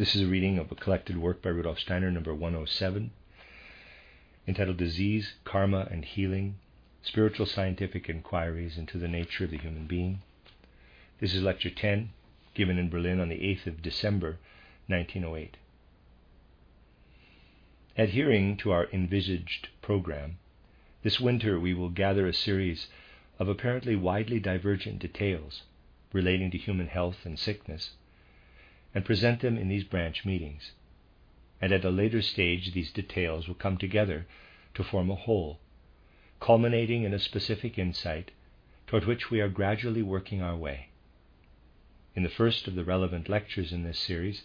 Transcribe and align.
This 0.00 0.16
is 0.16 0.22
a 0.22 0.26
reading 0.26 0.58
of 0.58 0.72
a 0.72 0.74
collected 0.74 1.18
work 1.18 1.42
by 1.42 1.50
Rudolf 1.50 1.78
Steiner, 1.78 2.10
number 2.10 2.34
107, 2.34 3.10
entitled 4.48 4.78
Disease, 4.78 5.34
Karma, 5.44 5.88
and 5.90 6.06
Healing 6.06 6.54
Spiritual 7.02 7.44
Scientific 7.44 8.08
Inquiries 8.08 8.78
into 8.78 8.96
the 8.96 9.08
Nature 9.08 9.44
of 9.44 9.50
the 9.50 9.58
Human 9.58 9.86
Being. 9.86 10.22
This 11.20 11.34
is 11.34 11.42
Lecture 11.42 11.68
10, 11.68 12.12
given 12.54 12.78
in 12.78 12.88
Berlin 12.88 13.20
on 13.20 13.28
the 13.28 13.40
8th 13.40 13.66
of 13.66 13.82
December, 13.82 14.38
1908. 14.86 15.58
Adhering 17.98 18.56
to 18.56 18.70
our 18.70 18.88
envisaged 18.94 19.68
program, 19.82 20.38
this 21.02 21.20
winter 21.20 21.60
we 21.60 21.74
will 21.74 21.90
gather 21.90 22.26
a 22.26 22.32
series 22.32 22.86
of 23.38 23.48
apparently 23.48 23.96
widely 23.96 24.40
divergent 24.40 24.98
details 24.98 25.64
relating 26.14 26.50
to 26.50 26.56
human 26.56 26.86
health 26.86 27.26
and 27.26 27.38
sickness 27.38 27.90
and 28.94 29.04
present 29.04 29.40
them 29.40 29.56
in 29.56 29.68
these 29.68 29.84
branch 29.84 30.24
meetings. 30.24 30.72
And 31.60 31.72
at 31.72 31.84
a 31.84 31.90
later 31.90 32.22
stage, 32.22 32.72
these 32.72 32.90
details 32.90 33.46
will 33.46 33.54
come 33.54 33.76
together 33.76 34.26
to 34.74 34.84
form 34.84 35.10
a 35.10 35.14
whole, 35.14 35.60
culminating 36.40 37.04
in 37.04 37.12
a 37.12 37.18
specific 37.18 37.78
insight 37.78 38.30
toward 38.86 39.04
which 39.04 39.30
we 39.30 39.40
are 39.40 39.48
gradually 39.48 40.02
working 40.02 40.40
our 40.42 40.56
way. 40.56 40.88
In 42.14 42.22
the 42.22 42.28
first 42.28 42.66
of 42.66 42.74
the 42.74 42.84
relevant 42.84 43.28
lectures 43.28 43.72
in 43.72 43.84
this 43.84 43.98
series, 43.98 44.42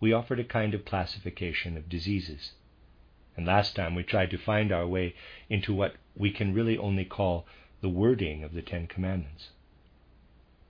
we 0.00 0.12
offered 0.12 0.40
a 0.40 0.44
kind 0.44 0.74
of 0.74 0.84
classification 0.84 1.76
of 1.76 1.88
diseases. 1.88 2.52
And 3.36 3.46
last 3.46 3.74
time 3.74 3.94
we 3.94 4.02
tried 4.02 4.30
to 4.30 4.38
find 4.38 4.72
our 4.72 4.86
way 4.86 5.14
into 5.48 5.72
what 5.72 5.94
we 6.14 6.30
can 6.30 6.52
really 6.52 6.76
only 6.76 7.04
call 7.04 7.46
the 7.80 7.88
wording 7.88 8.44
of 8.44 8.52
the 8.52 8.62
Ten 8.62 8.86
Commandments. 8.86 9.50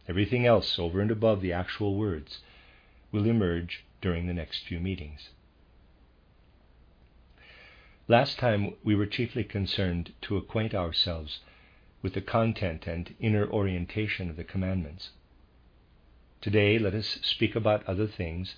Everything 0.09 0.47
else, 0.47 0.79
over 0.79 1.01
and 1.01 1.11
above 1.11 1.41
the 1.41 1.53
actual 1.53 1.97
words, 1.97 2.41
will 3.13 3.27
emerge 3.27 3.85
during 4.01 4.27
the 4.27 4.35
next 4.35 4.65
few 4.65 4.81
meetings. 4.81 5.31
Last 8.09 8.39
time 8.39 8.75
we 8.83 8.95
were 8.95 9.07
chiefly 9.07 9.45
concerned 9.45 10.13
to 10.23 10.37
acquaint 10.37 10.75
ourselves 10.75 11.41
with 12.03 12.15
the 12.15 12.21
content 12.21 12.87
and 12.87 13.15
inner 13.21 13.47
orientation 13.49 14.31
of 14.31 14.37
the 14.37 14.45
commandments. 14.45 15.11
Today 16.41 16.79
let 16.79 16.95
us 16.95 17.19
speak 17.23 17.55
about 17.55 17.87
other 17.87 18.07
things 18.07 18.57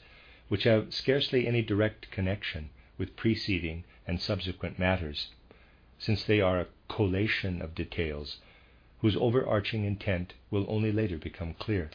which 0.49 0.65
have 0.65 0.95
scarcely 0.95 1.47
any 1.47 1.63
direct 1.63 2.11
connection 2.11 2.71
with 2.97 3.17
preceding 3.17 3.85
and 4.07 4.21
subsequent 4.21 4.79
matters, 4.79 5.29
since 5.99 6.23
they 6.23 6.41
are 6.41 6.61
a 6.61 6.67
collation 6.89 7.61
of 7.61 7.75
details 7.75 8.39
whose 9.01 9.17
overarching 9.17 9.85
intent 9.85 10.35
will 10.51 10.65
only 10.69 10.93
later 10.93 11.19
become 11.19 11.55
clear. 11.55 11.91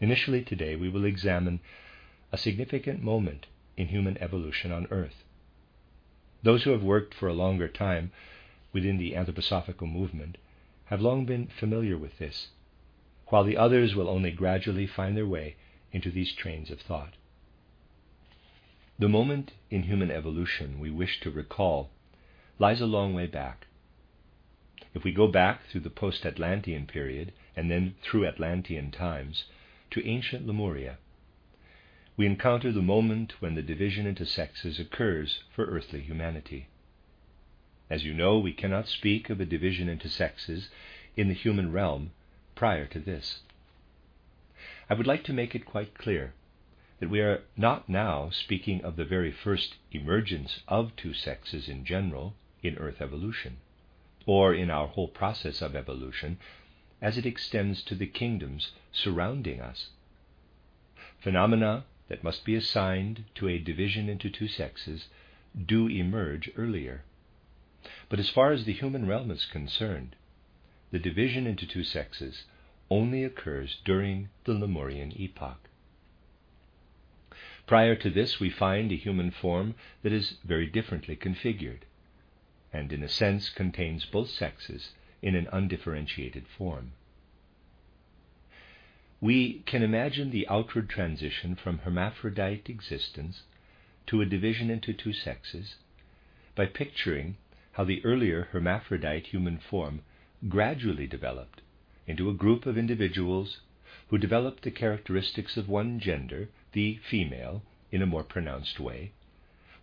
Initially 0.00 0.42
today, 0.42 0.76
we 0.76 0.88
will 0.88 1.04
examine 1.04 1.60
a 2.30 2.36
significant 2.38 3.02
moment 3.02 3.46
in 3.76 3.88
human 3.88 4.18
evolution 4.18 4.70
on 4.72 4.86
Earth. 4.90 5.24
Those 6.42 6.64
who 6.64 6.70
have 6.70 6.82
worked 6.82 7.14
for 7.14 7.28
a 7.28 7.34
longer 7.34 7.68
time 7.68 8.12
within 8.72 8.98
the 8.98 9.12
anthroposophical 9.12 9.90
movement 9.90 10.36
have 10.86 11.00
long 11.00 11.24
been 11.24 11.46
familiar 11.46 11.96
with 11.96 12.18
this, 12.18 12.48
while 13.28 13.42
the 13.42 13.56
others 13.56 13.94
will 13.94 14.08
only 14.08 14.30
gradually 14.30 14.86
find 14.86 15.16
their 15.16 15.26
way 15.26 15.56
into 15.92 16.10
these 16.10 16.32
trains 16.32 16.70
of 16.70 16.80
thought. 16.80 17.14
The 18.98 19.08
moment 19.08 19.52
in 19.70 19.84
human 19.84 20.10
evolution 20.10 20.78
we 20.78 20.90
wish 20.90 21.20
to 21.20 21.30
recall 21.30 21.90
lies 22.58 22.80
a 22.80 22.86
long 22.86 23.14
way 23.14 23.26
back. 23.26 23.66
If 24.94 25.04
we 25.04 25.12
go 25.12 25.26
back 25.26 25.66
through 25.66 25.82
the 25.82 25.90
post 25.90 26.24
Atlantean 26.24 26.86
period 26.86 27.32
and 27.54 27.70
then 27.70 27.94
through 28.02 28.26
Atlantean 28.26 28.90
times, 28.90 29.44
to 29.90 30.06
ancient 30.06 30.46
Lemuria, 30.46 30.98
we 32.16 32.26
encounter 32.26 32.72
the 32.72 32.82
moment 32.82 33.40
when 33.40 33.54
the 33.54 33.62
division 33.62 34.06
into 34.06 34.24
sexes 34.24 34.80
occurs 34.80 35.44
for 35.54 35.66
earthly 35.66 36.00
humanity. 36.00 36.68
As 37.90 38.04
you 38.04 38.14
know, 38.14 38.38
we 38.38 38.52
cannot 38.52 38.88
speak 38.88 39.28
of 39.28 39.40
a 39.40 39.44
division 39.44 39.88
into 39.88 40.08
sexes 40.08 40.70
in 41.16 41.28
the 41.28 41.34
human 41.34 41.72
realm 41.72 42.12
prior 42.54 42.86
to 42.86 42.98
this. 42.98 43.40
I 44.88 44.94
would 44.94 45.06
like 45.06 45.24
to 45.24 45.32
make 45.32 45.54
it 45.54 45.66
quite 45.66 45.98
clear 45.98 46.32
that 46.98 47.10
we 47.10 47.20
are 47.20 47.42
not 47.56 47.88
now 47.88 48.30
speaking 48.30 48.82
of 48.82 48.96
the 48.96 49.04
very 49.04 49.30
first 49.30 49.76
emergence 49.92 50.60
of 50.66 50.96
two 50.96 51.12
sexes 51.12 51.68
in 51.68 51.84
general 51.84 52.34
in 52.62 52.76
Earth 52.78 53.02
evolution, 53.02 53.58
or 54.24 54.54
in 54.54 54.70
our 54.70 54.86
whole 54.86 55.08
process 55.08 55.60
of 55.60 55.76
evolution 55.76 56.38
as 57.00 57.18
it 57.18 57.26
extends 57.26 57.82
to 57.82 57.94
the 57.94 58.06
kingdoms 58.06 58.72
surrounding 58.92 59.60
us. 59.60 59.90
Phenomena 61.18 61.84
that 62.08 62.24
must 62.24 62.44
be 62.44 62.54
assigned 62.54 63.24
to 63.34 63.48
a 63.48 63.58
division 63.58 64.08
into 64.08 64.30
two 64.30 64.48
sexes 64.48 65.08
do 65.66 65.88
emerge 65.88 66.50
earlier. 66.56 67.02
But 68.08 68.18
as 68.18 68.30
far 68.30 68.52
as 68.52 68.64
the 68.64 68.72
human 68.72 69.06
realm 69.06 69.30
is 69.30 69.44
concerned, 69.44 70.16
the 70.90 70.98
division 70.98 71.46
into 71.46 71.66
two 71.66 71.84
sexes 71.84 72.44
only 72.90 73.24
occurs 73.24 73.80
during 73.84 74.28
the 74.44 74.54
Lemurian 74.54 75.12
epoch. 75.20 75.68
Prior 77.66 77.96
to 77.96 78.10
this, 78.10 78.38
we 78.38 78.48
find 78.48 78.92
a 78.92 78.96
human 78.96 79.32
form 79.32 79.74
that 80.02 80.12
is 80.12 80.36
very 80.44 80.66
differently 80.66 81.16
configured, 81.16 81.80
and 82.72 82.92
in 82.92 83.02
a 83.02 83.08
sense 83.08 83.48
contains 83.48 84.04
both 84.04 84.30
sexes 84.30 84.92
in 85.22 85.34
an 85.34 85.48
undifferentiated 85.52 86.46
form. 86.46 86.92
We 89.20 89.62
can 89.66 89.82
imagine 89.82 90.30
the 90.30 90.46
outward 90.48 90.88
transition 90.90 91.56
from 91.56 91.78
hermaphrodite 91.78 92.68
existence 92.68 93.42
to 94.06 94.20
a 94.20 94.26
division 94.26 94.70
into 94.70 94.92
two 94.92 95.12
sexes 95.12 95.76
by 96.54 96.66
picturing 96.66 97.36
how 97.72 97.84
the 97.84 98.04
earlier 98.04 98.48
hermaphrodite 98.52 99.26
human 99.26 99.58
form 99.58 100.02
gradually 100.48 101.06
developed 101.06 101.62
into 102.06 102.30
a 102.30 102.34
group 102.34 102.66
of 102.66 102.78
individuals 102.78 103.60
who 104.08 104.18
developed 104.18 104.62
the 104.62 104.70
characteristics 104.70 105.56
of 105.56 105.68
one 105.68 105.98
gender, 105.98 106.48
the 106.72 106.98
female, 107.10 107.62
in 107.90 108.02
a 108.02 108.06
more 108.06 108.22
pronounced 108.22 108.78
way, 108.78 109.12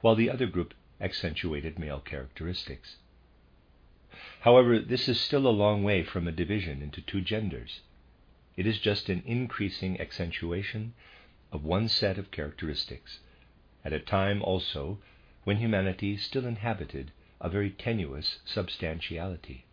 while 0.02 0.16
the 0.16 0.30
other 0.30 0.46
group 0.46 0.74
accentuated 1.02 1.78
male 1.78 2.00
characteristics. 2.00 2.98
However, 4.42 4.80
this 4.80 5.10
is 5.10 5.20
still 5.20 5.48
a 5.48 5.50
long 5.50 5.84
way 5.84 6.04
from 6.04 6.28
a 6.28 6.32
division 6.32 6.82
into 6.82 7.02
two 7.02 7.22
genders. 7.22 7.82
It 8.56 8.68
is 8.68 8.80
just 8.80 9.10
an 9.10 9.24
increasing 9.26 10.00
accentuation 10.00 10.94
of 11.52 11.64
one 11.64 11.88
set 11.88 12.18
of 12.18 12.30
characteristics, 12.30 13.20
at 13.84 13.94
a 13.94 14.00
time 14.00 14.42
also 14.44 15.00
when 15.44 15.58
humanity 15.58 16.18
still 16.18 16.46
inhabited 16.46 17.12
a 17.42 17.50
very 17.50 17.72
tenuous 17.72 18.40
substantiality. 18.46 19.66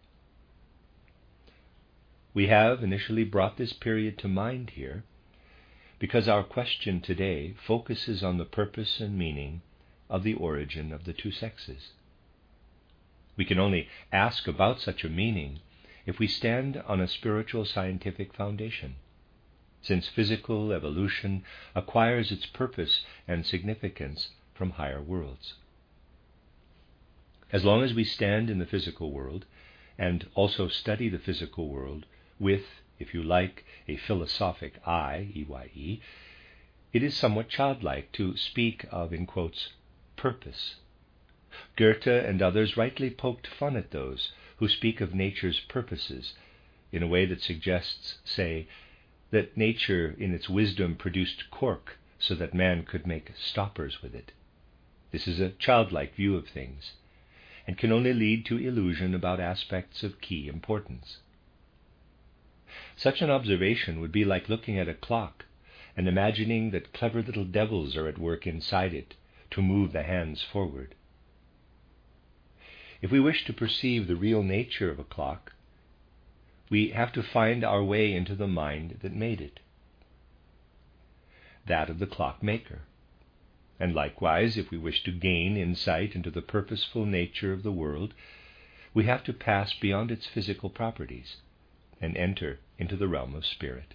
We 2.33 2.47
have 2.47 2.83
initially 2.83 3.25
brought 3.25 3.57
this 3.57 3.73
period 3.73 4.19
to 4.19 4.29
mind 4.29 4.71
here 4.71 5.05
because 5.99 6.29
our 6.29 6.43
question 6.43 7.01
today 7.01 7.55
focuses 7.67 8.23
on 8.23 8.39
the 8.39 8.45
purpose 8.45 9.01
and 9.01 9.19
meaning 9.19 9.63
of 10.09 10.23
the 10.23 10.35
origin 10.35 10.93
of 10.93 11.05
the 11.05 11.13
two 11.13 11.31
sexes. 11.31 11.93
We 13.37 13.45
can 13.45 13.59
only 13.59 13.89
ask 14.13 14.49
about 14.49 14.81
such 14.81 15.05
a 15.05 15.09
meaning 15.09 15.61
if 16.07 16.19
we 16.19 16.27
stand 16.27 16.77
on 16.79 17.01
a 17.01 17.09
spiritual 17.09 17.65
scientific 17.65 18.35
foundation, 18.35 18.97
since 19.83 20.09
physical 20.09 20.73
evolution 20.73 21.45
acquires 21.75 22.33
its 22.33 22.47
purpose 22.47 23.05
and 23.29 23.47
significance 23.47 24.31
from 24.55 24.71
higher 24.71 25.01
worlds. 25.01 25.55
As 27.53 27.65
long 27.65 27.83
as 27.83 27.95
we 27.95 28.05
stand 28.05 28.51
in 28.51 28.59
the 28.59 28.67
physical 28.67 29.11
world 29.11 29.47
and 29.99 30.29
also 30.35 30.69
study 30.69 31.09
the 31.09 31.19
physical 31.19 31.69
world 31.69 32.07
with, 32.39 32.83
if 32.99 33.15
you 33.15 33.23
like, 33.23 33.65
a 33.89 33.97
philosophic 33.97 34.87
eye, 34.87 35.29
EYE, 35.35 36.01
it 36.93 37.03
is 37.03 37.17
somewhat 37.17 37.49
childlike 37.49 38.13
to 38.13 38.37
speak 38.37 38.85
of, 38.91 39.13
in 39.13 39.27
quotes, 39.27 39.73
purpose 40.17 40.77
Goethe 41.75 42.07
and 42.07 42.41
others 42.41 42.77
rightly 42.77 43.11
poked 43.11 43.49
fun 43.49 43.75
at 43.75 43.91
those 43.91 44.31
who 44.59 44.69
speak 44.69 45.01
of 45.01 45.17
nature's 45.17 45.59
purposes 45.59 46.35
in 46.93 47.03
a 47.03 47.09
way 47.09 47.27
that 47.27 47.43
suggests, 47.43 48.19
say, 48.25 48.69
that 49.33 49.57
nature, 49.57 50.15
in 50.17 50.33
its 50.33 50.49
wisdom, 50.49 50.95
produced 50.95 51.51
cork 51.51 51.99
so 52.21 52.37
that 52.37 52.55
man 52.55 52.85
could 52.85 53.05
make 53.05 53.33
stoppers 53.37 54.01
with 54.01 54.15
it. 54.15 54.31
This 55.11 55.27
is 55.27 55.41
a 55.41 55.51
childlike 55.51 56.15
view 56.15 56.37
of 56.37 56.47
things, 56.47 56.93
and 57.67 57.77
can 57.77 57.91
only 57.91 58.13
lead 58.13 58.47
to 58.47 58.59
illusion 58.59 59.13
about 59.13 59.41
aspects 59.41 60.05
of 60.05 60.21
key 60.21 60.47
importance. 60.47 61.19
Such 62.95 63.23
an 63.23 63.31
observation 63.31 63.99
would 63.99 64.13
be 64.13 64.25
like 64.25 64.49
looking 64.49 64.79
at 64.79 64.89
a 64.89 64.95
clock 64.95 65.47
and 65.97 66.07
imagining 66.07 66.71
that 66.71 66.93
clever 66.93 67.23
little 67.23 67.45
devils 67.45 67.97
are 67.97 68.07
at 68.07 68.19
work 68.19 68.47
inside 68.47 68.95
it 68.95 69.17
to 69.51 69.61
move 69.61 69.91
the 69.91 70.05
hands 70.05 70.43
forward. 70.43 70.95
If 73.03 73.11
we 73.11 73.21
wish 73.21 73.45
to 73.47 73.53
perceive 73.53 74.07
the 74.07 74.17
real 74.17 74.43
nature 74.43 74.91
of 74.91 74.99
a 74.99 75.05
clock, 75.05 75.55
we 76.69 76.91
have 76.91 77.13
to 77.13 77.23
find 77.23 77.65
our 77.65 77.83
way 77.83 78.13
into 78.13 78.35
the 78.35 78.47
mind 78.47 78.99
that 79.03 79.15
made 79.15 79.41
it, 79.41 79.61
that 81.67 81.89
of 81.89 81.99
the 81.99 82.07
clockmaker. 82.07 82.81
And 83.79 83.95
likewise, 83.95 84.59
if 84.59 84.71
we 84.71 84.77
wish 84.77 85.03
to 85.05 85.13
gain 85.13 85.57
insight 85.57 86.15
into 86.15 86.31
the 86.31 86.43
purposeful 86.43 87.07
nature 87.07 87.53
of 87.53 87.63
the 87.63 87.73
world, 87.73 88.13
we 88.93 89.05
have 89.05 89.25
to 89.25 89.33
pass 89.33 89.73
beyond 89.73 90.11
its 90.11 90.27
physical 90.27 90.69
properties 90.69 91.37
and 92.01 92.17
enter 92.17 92.61
into 92.79 92.97
the 92.97 93.09
realm 93.09 93.35
of 93.35 93.47
spirit. 93.47 93.95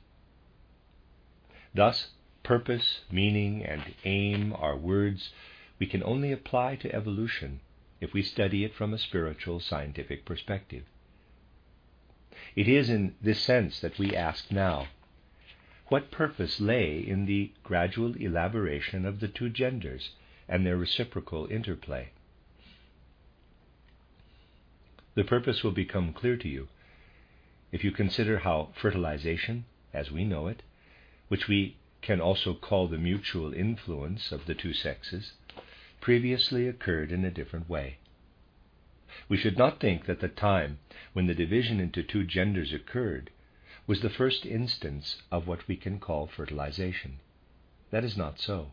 Thus, 1.73 2.09
purpose, 2.41 3.01
meaning, 3.11 3.63
and 3.63 3.93
aim 4.03 4.53
are 4.53 4.75
words 4.75 5.31
we 5.77 5.85
can 5.85 6.03
only 6.03 6.31
apply 6.31 6.77
to 6.77 6.95
evolution 6.95 7.59
if 8.05 8.13
we 8.13 8.21
study 8.21 8.63
it 8.63 8.75
from 8.75 8.93
a 8.93 8.99
spiritual 8.99 9.59
scientific 9.59 10.25
perspective. 10.25 10.83
It 12.55 12.67
is 12.67 12.87
in 12.87 13.15
this 13.19 13.39
sense 13.39 13.79
that 13.79 13.97
we 13.97 14.15
ask 14.15 14.51
now 14.51 14.89
what 15.87 16.11
purpose 16.11 16.61
lay 16.61 16.99
in 16.99 17.25
the 17.25 17.51
gradual 17.63 18.15
elaboration 18.15 19.07
of 19.07 19.19
the 19.19 19.27
two 19.27 19.49
genders 19.49 20.11
and 20.47 20.63
their 20.63 20.77
reciprocal 20.77 21.47
interplay. 21.49 22.09
The 25.15 25.23
purpose 25.23 25.63
will 25.63 25.71
become 25.71 26.13
clear 26.13 26.37
to 26.37 26.47
you 26.47 26.67
if 27.71 27.83
you 27.83 27.91
consider 27.91 28.39
how 28.39 28.69
fertilization, 28.75 29.65
as 29.93 30.11
we 30.11 30.23
know 30.25 30.47
it, 30.47 30.61
which 31.27 31.47
we 31.47 31.77
can 32.03 32.21
also 32.21 32.53
call 32.53 32.87
the 32.87 32.99
mutual 32.99 33.51
influence 33.51 34.31
of 34.31 34.45
the 34.45 34.53
two 34.53 34.73
sexes, 34.73 35.33
previously 36.05 36.67
occurred 36.67 37.11
in 37.11 37.25
a 37.25 37.31
different 37.31 37.67
way. 37.67 37.97
We 39.27 39.37
should 39.37 39.57
not 39.57 39.79
think 39.79 40.05
that 40.05 40.19
the 40.19 40.27
time 40.27 40.77
when 41.13 41.25
the 41.25 41.33
division 41.33 41.79
into 41.79 42.03
two 42.03 42.23
genders 42.23 42.71
occurred 42.71 43.31
was 43.87 44.01
the 44.01 44.11
first 44.11 44.45
instance 44.45 45.23
of 45.31 45.47
what 45.47 45.67
we 45.67 45.75
can 45.75 45.99
call 45.99 46.27
fertilization. 46.27 47.17
That 47.89 48.03
is 48.03 48.15
not 48.15 48.39
so. 48.39 48.71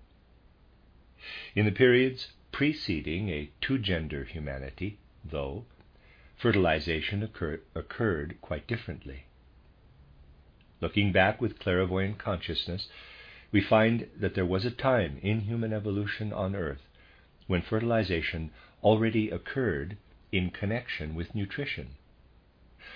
In 1.54 1.64
the 1.64 1.72
periods 1.72 2.32
preceding 2.52 3.30
a 3.30 3.48
two 3.62 3.78
gender 3.78 4.24
humanity, 4.24 4.98
though, 5.24 5.64
fertilization 6.36 7.22
occur- 7.22 7.62
occurred 7.74 8.36
quite 8.42 8.66
differently. 8.66 9.24
Looking 10.82 11.12
back 11.12 11.40
with 11.40 11.58
clairvoyant 11.58 12.18
consciousness, 12.18 12.90
we 13.50 13.62
find 13.62 14.10
that 14.20 14.34
there 14.34 14.44
was 14.44 14.66
a 14.66 14.70
time 14.70 15.18
in 15.22 15.40
human 15.40 15.72
evolution 15.72 16.30
on 16.30 16.54
Earth 16.54 16.82
when 17.52 17.60
fertilization 17.60 18.50
already 18.82 19.28
occurred 19.28 19.94
in 20.32 20.48
connection 20.48 21.14
with 21.14 21.34
nutrition, 21.34 21.88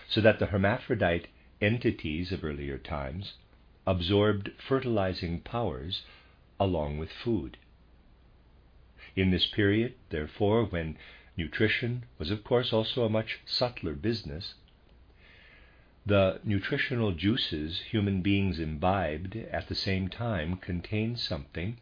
so 0.09 0.19
that 0.19 0.39
the 0.39 0.47
hermaphrodite 0.47 1.27
entities 1.61 2.33
of 2.33 2.43
earlier 2.43 2.79
times 2.79 3.35
absorbed 3.87 4.51
fertilizing 4.57 5.41
powers 5.41 6.05
along 6.59 6.97
with 6.97 7.13
food. 7.13 7.59
In 9.15 9.31
this 9.31 9.45
period, 9.45 9.93
therefore, 10.09 10.65
when 10.65 10.97
nutrition 11.37 12.05
was, 12.19 12.31
of 12.31 12.43
course, 12.43 12.73
also 12.73 13.05
a 13.05 13.11
much 13.11 13.41
subtler 13.45 13.93
business, 13.93 14.55
the 16.07 16.41
nutritional 16.45 17.13
juices 17.13 17.81
human 17.91 18.23
beings 18.23 18.59
imbibed 18.59 19.37
at 19.37 19.69
the 19.69 19.75
same 19.75 20.09
time 20.09 20.57
contained 20.57 21.21
something 21.21 21.77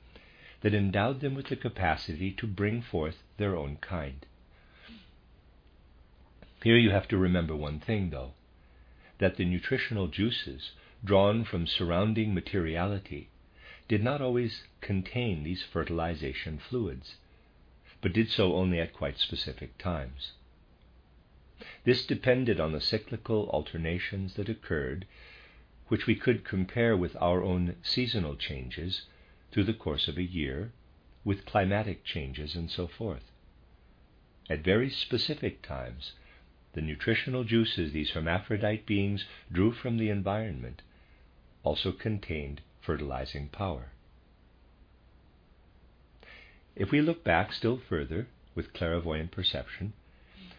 that 0.64 0.72
endowed 0.72 1.20
them 1.20 1.34
with 1.34 1.49
the 1.49 1.56
capacity 1.56 2.32
to 2.32 2.46
bring 2.46 2.81
forth 2.81 3.22
their 3.37 3.55
own 3.55 3.76
kind. 3.82 4.25
Here 6.62 6.78
you 6.78 6.88
have 6.88 7.06
to 7.08 7.19
remember 7.19 7.55
one 7.55 7.81
thing, 7.81 8.08
though 8.08 8.32
that 9.19 9.37
the 9.37 9.44
nutritional 9.44 10.08
juices 10.08 10.72
drawn 11.05 11.44
from 11.44 11.66
surrounding 11.66 12.32
materiality 12.32 13.28
did 13.88 14.02
not 14.02 14.22
always 14.22 14.62
contain 14.81 15.44
these 15.44 15.62
fertilization 15.62 16.58
fluids, 16.58 17.17
but 18.00 18.14
did 18.14 18.31
so 18.31 18.55
only 18.55 18.81
at 18.81 18.94
quite 18.94 19.19
specific 19.19 19.76
times. 19.76 20.32
This 21.84 22.06
depended 22.06 22.58
on 22.58 22.72
the 22.72 22.81
cyclical 22.81 23.50
alternations 23.50 24.32
that 24.37 24.49
occurred, 24.49 25.06
which 25.88 26.06
we 26.06 26.14
could 26.14 26.43
compare 26.43 26.96
with 26.96 27.14
our 27.20 27.43
own 27.43 27.76
seasonal 27.82 28.34
changes 28.34 29.02
through 29.55 29.62
the 29.65 29.73
course 29.73 30.09
of 30.09 30.19
a 30.19 30.23
year 30.23 30.73
with 31.23 31.47
climatic 31.47 32.05
changes 32.05 32.56
and 32.56 32.69
so 32.69 32.89
forth. 32.89 33.31
At 34.51 34.65
very 34.65 34.91
specific 34.91 35.62
times, 35.62 36.11
the 36.73 36.81
nutritional 36.81 37.45
juices 37.45 37.93
these 37.93 38.11
hermaphrodite 38.11 38.85
beings 38.85 39.25
drew 39.53 39.71
from 39.71 39.97
the 39.97 40.11
environment 40.11 40.83
also 41.62 41.93
contained 41.93 42.62
fertilizing 42.81 43.49
power. 43.49 43.93
If 46.75 46.91
we 46.91 47.01
look 47.01 47.23
back 47.23 47.53
still 47.53 47.79
further 47.79 48.27
with 48.56 48.73
clairvoyant 48.73 49.31
perception, 49.31 49.93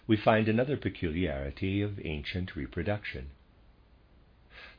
we 0.07 0.15
find 0.15 0.47
another 0.47 0.77
peculiarity 0.77 1.81
of 1.81 1.99
ancient 2.05 2.55
reproduction. 2.55 3.31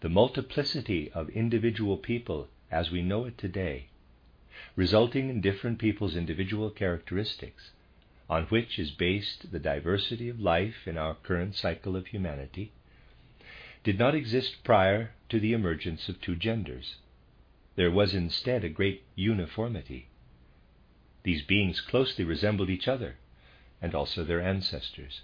The 0.00 0.08
multiplicity 0.08 1.12
of 1.12 1.28
individual 1.28 1.98
people 1.98 2.48
as 2.70 2.90
we 2.90 3.02
know 3.02 3.26
it 3.26 3.36
today 3.36 3.90
resulting 4.74 5.28
in 5.28 5.40
different 5.40 5.78
people's 5.78 6.16
individual 6.16 6.70
characteristics, 6.70 7.70
on 8.28 8.44
which 8.44 8.78
is 8.78 8.90
based 8.90 9.52
the 9.52 9.58
diversity 9.58 10.28
of 10.28 10.40
life 10.40 10.86
in 10.86 10.96
our 10.96 11.14
current 11.14 11.54
cycle 11.54 11.96
of 11.96 12.06
humanity, 12.06 12.72
did 13.84 13.98
not 13.98 14.14
exist 14.14 14.64
prior 14.64 15.12
to 15.28 15.38
the 15.38 15.52
emergence 15.52 16.08
of 16.08 16.20
two 16.20 16.34
genders. 16.34 16.96
There 17.76 17.90
was 17.90 18.14
instead 18.14 18.64
a 18.64 18.68
great 18.68 19.02
uniformity. 19.14 20.08
These 21.22 21.42
beings 21.42 21.80
closely 21.80 22.24
resembled 22.24 22.70
each 22.70 22.88
other 22.88 23.16
and 23.82 23.94
also 23.94 24.24
their 24.24 24.40
ancestors. 24.40 25.20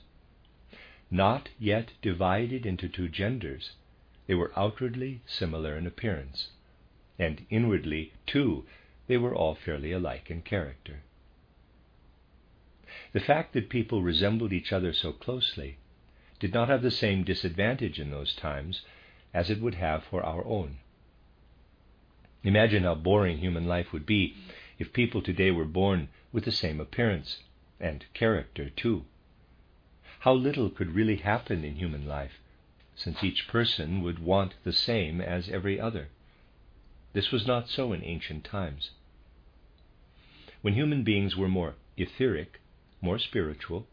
Not 1.11 1.49
yet 1.59 1.93
divided 2.03 2.67
into 2.67 2.89
two 2.89 3.09
genders, 3.09 3.73
they 4.27 4.35
were 4.35 4.53
outwardly 4.57 5.21
similar 5.27 5.77
in 5.77 5.87
appearance, 5.87 6.51
and 7.19 7.45
inwardly, 7.51 8.13
too, 8.27 8.65
they 9.07 9.17
were 9.17 9.35
all 9.35 9.55
fairly 9.55 9.93
alike 9.93 10.31
in 10.31 10.43
character. 10.43 11.03
The 13.13 13.21
fact 13.21 13.53
that 13.53 13.69
people 13.69 14.03
resembled 14.03 14.53
each 14.53 14.73
other 14.73 14.93
so 14.93 15.13
closely 15.13 15.79
did 16.41 16.53
not 16.53 16.69
have 16.69 16.83
the 16.83 16.91
same 16.91 17.25
disadvantage 17.25 17.99
in 17.99 18.11
those 18.11 18.35
times 18.35 18.83
as 19.35 19.51
it 19.51 19.61
would 19.61 19.75
have 19.75 20.05
for 20.05 20.23
our 20.23 20.45
own. 20.45 20.79
Imagine 22.43 22.83
how 22.83 22.95
boring 22.95 23.39
human 23.39 23.67
life 23.67 23.93
would 23.93 24.05
be 24.05 24.35
if 24.79 24.93
people 24.93 25.23
today 25.23 25.51
were 25.51 25.65
born 25.65 26.09
with 26.33 26.45
the 26.45 26.53
same 26.53 26.81
appearance 26.81 27.43
and 27.79 28.05
character, 28.15 28.71
too. 28.71 29.05
How 30.21 30.33
little 30.33 30.71
could 30.71 30.95
really 30.95 31.17
happen 31.17 31.65
in 31.65 31.77
human 31.77 32.07
life, 32.07 32.41
since 32.95 33.23
each 33.23 33.49
person 33.49 34.03
would 34.03 34.19
want 34.19 34.55
the 34.65 34.73
same 34.73 35.21
as 35.21 35.49
every 35.49 35.81
other. 35.81 36.09
This 37.13 37.31
was 37.31 37.47
not 37.47 37.69
so 37.69 37.93
in 37.93 38.03
ancient 38.03 38.45
times. 38.45 38.91
When 40.63 40.75
human 40.75 41.03
beings 41.03 41.37
were 41.37 41.49
more 41.49 41.75
etheric, 41.97 42.61
more 43.01 43.19
spiritual, 43.19 43.87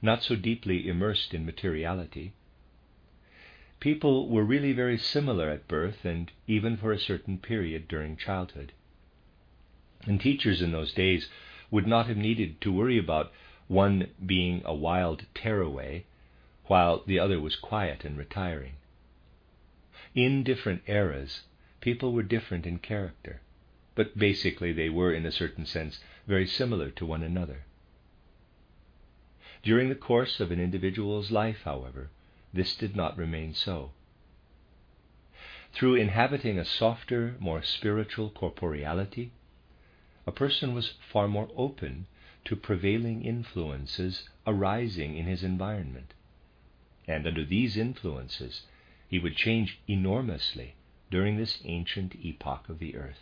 not 0.00 0.22
so 0.22 0.36
deeply 0.36 0.88
immersed 0.88 1.34
in 1.34 1.44
materiality, 1.44 2.32
people 3.80 4.28
were 4.28 4.44
really 4.44 4.72
very 4.72 4.98
similar 4.98 5.48
at 5.48 5.66
birth 5.66 6.04
and 6.04 6.30
even 6.46 6.76
for 6.76 6.92
a 6.92 6.98
certain 6.98 7.38
period 7.38 7.88
during 7.88 8.16
childhood. 8.16 8.72
And 10.06 10.20
teachers 10.20 10.62
in 10.62 10.72
those 10.72 10.92
days 10.92 11.28
would 11.70 11.86
not 11.86 12.06
have 12.06 12.16
needed 12.16 12.60
to 12.60 12.72
worry 12.72 12.98
about 12.98 13.32
one 13.66 14.10
being 14.24 14.62
a 14.64 14.74
wild 14.74 15.24
tearaway 15.34 16.04
while 16.66 17.02
the 17.06 17.18
other 17.18 17.40
was 17.40 17.56
quiet 17.56 18.04
and 18.04 18.16
retiring. 18.16 18.74
In 20.14 20.44
different 20.44 20.82
eras, 20.86 21.42
people 21.80 22.12
were 22.12 22.22
different 22.22 22.66
in 22.66 22.78
character, 22.78 23.40
but 23.94 24.18
basically 24.18 24.72
they 24.72 24.88
were, 24.88 25.12
in 25.12 25.26
a 25.26 25.32
certain 25.32 25.66
sense, 25.66 26.00
very 26.26 26.46
similar 26.46 26.90
to 26.90 27.06
one 27.06 27.22
another. 27.22 27.64
During 29.62 29.88
the 29.88 29.94
course 29.94 30.40
of 30.40 30.50
an 30.50 30.60
individual's 30.60 31.30
life, 31.30 31.62
however, 31.64 32.10
this 32.52 32.74
did 32.76 32.96
not 32.96 33.16
remain 33.16 33.54
so. 33.54 33.92
through 35.72 35.94
inhabiting 35.94 36.58
a 36.58 36.64
softer, 36.64 37.36
more 37.38 37.62
spiritual 37.62 38.30
corporeality, 38.30 39.30
a 40.26 40.32
person 40.32 40.74
was 40.74 40.94
far 41.12 41.28
more 41.28 41.48
open 41.56 42.06
to 42.44 42.56
prevailing 42.56 43.22
influences 43.24 44.28
arising 44.46 45.16
in 45.16 45.26
his 45.26 45.44
environment. 45.44 46.14
And 47.06 47.26
under 47.26 47.44
these 47.44 47.76
influences, 47.76 48.62
he 49.08 49.18
would 49.18 49.36
change 49.36 49.78
enormously 49.88 50.74
during 51.10 51.36
this 51.36 51.60
ancient 51.64 52.14
epoch 52.24 52.68
of 52.68 52.78
the 52.78 52.96
earth. 52.96 53.20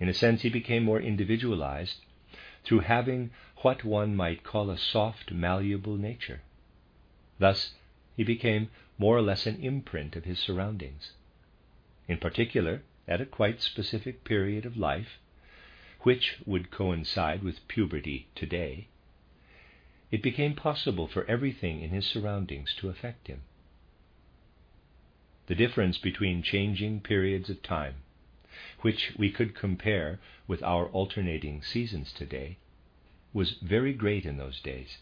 In 0.00 0.08
a 0.08 0.14
sense, 0.14 0.42
he 0.42 0.48
became 0.48 0.82
more 0.82 1.00
individualized 1.00 2.00
through 2.64 2.80
having 2.80 3.30
what 3.58 3.84
one 3.84 4.16
might 4.16 4.42
call 4.42 4.70
a 4.70 4.78
soft, 4.78 5.30
malleable 5.30 5.96
nature. 5.96 6.42
Thus, 7.38 7.74
he 8.16 8.24
became 8.24 8.70
more 8.98 9.16
or 9.16 9.22
less 9.22 9.46
an 9.46 9.62
imprint 9.62 10.16
of 10.16 10.24
his 10.24 10.38
surroundings. 10.38 11.12
In 12.08 12.18
particular, 12.18 12.82
at 13.06 13.20
a 13.20 13.26
quite 13.26 13.60
specific 13.60 14.24
period 14.24 14.66
of 14.66 14.76
life, 14.76 15.18
which 16.00 16.36
would 16.44 16.70
coincide 16.70 17.42
with 17.42 17.66
puberty 17.68 18.28
today, 18.34 18.88
it 20.10 20.22
became 20.22 20.54
possible 20.54 21.08
for 21.08 21.24
everything 21.26 21.80
in 21.80 21.90
his 21.90 22.06
surroundings 22.06 22.74
to 22.74 22.88
affect 22.88 23.28
him. 23.28 23.42
The 25.46 25.54
difference 25.54 25.98
between 25.98 26.42
changing 26.42 27.00
periods 27.00 27.50
of 27.50 27.62
time, 27.62 27.96
which 28.80 29.12
we 29.18 29.30
could 29.30 29.54
compare 29.54 30.20
with 30.46 30.62
our 30.62 30.86
alternating 30.86 31.62
seasons 31.62 32.12
today, 32.12 32.58
was 33.32 33.58
very 33.60 33.92
great 33.92 34.24
in 34.24 34.36
those 34.36 34.60
days. 34.60 34.98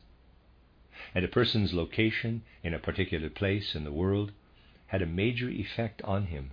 And 1.15 1.25
a 1.25 1.29
person's 1.29 1.73
location 1.73 2.43
in 2.63 2.75
a 2.75 2.79
particular 2.79 3.31
place 3.31 3.75
in 3.75 3.85
the 3.85 3.93
world 3.93 4.33
had 4.89 5.03
a 5.03 5.07
major 5.07 5.49
effect 5.49 6.03
on 6.03 6.27
him 6.27 6.51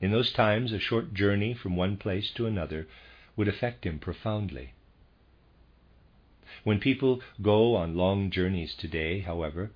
in 0.00 0.12
those 0.12 0.32
times, 0.32 0.72
a 0.72 0.78
short 0.78 1.12
journey 1.12 1.54
from 1.54 1.74
one 1.74 1.96
place 1.96 2.30
to 2.32 2.46
another 2.46 2.86
would 3.36 3.48
affect 3.48 3.84
him 3.84 3.98
profoundly. 3.98 4.72
When 6.62 6.78
people 6.78 7.20
go 7.42 7.74
on 7.74 7.96
long 7.96 8.30
journeys 8.30 8.74
today, 8.74 9.20
however, 9.20 9.70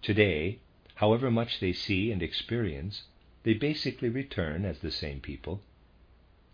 today, 0.00 0.60
however 0.96 1.30
much 1.30 1.60
they 1.60 1.72
see 1.72 2.10
and 2.10 2.22
experience, 2.22 3.04
they 3.44 3.54
basically 3.54 4.08
return 4.08 4.64
as 4.64 4.80
the 4.80 4.90
same 4.90 5.20
people, 5.20 5.62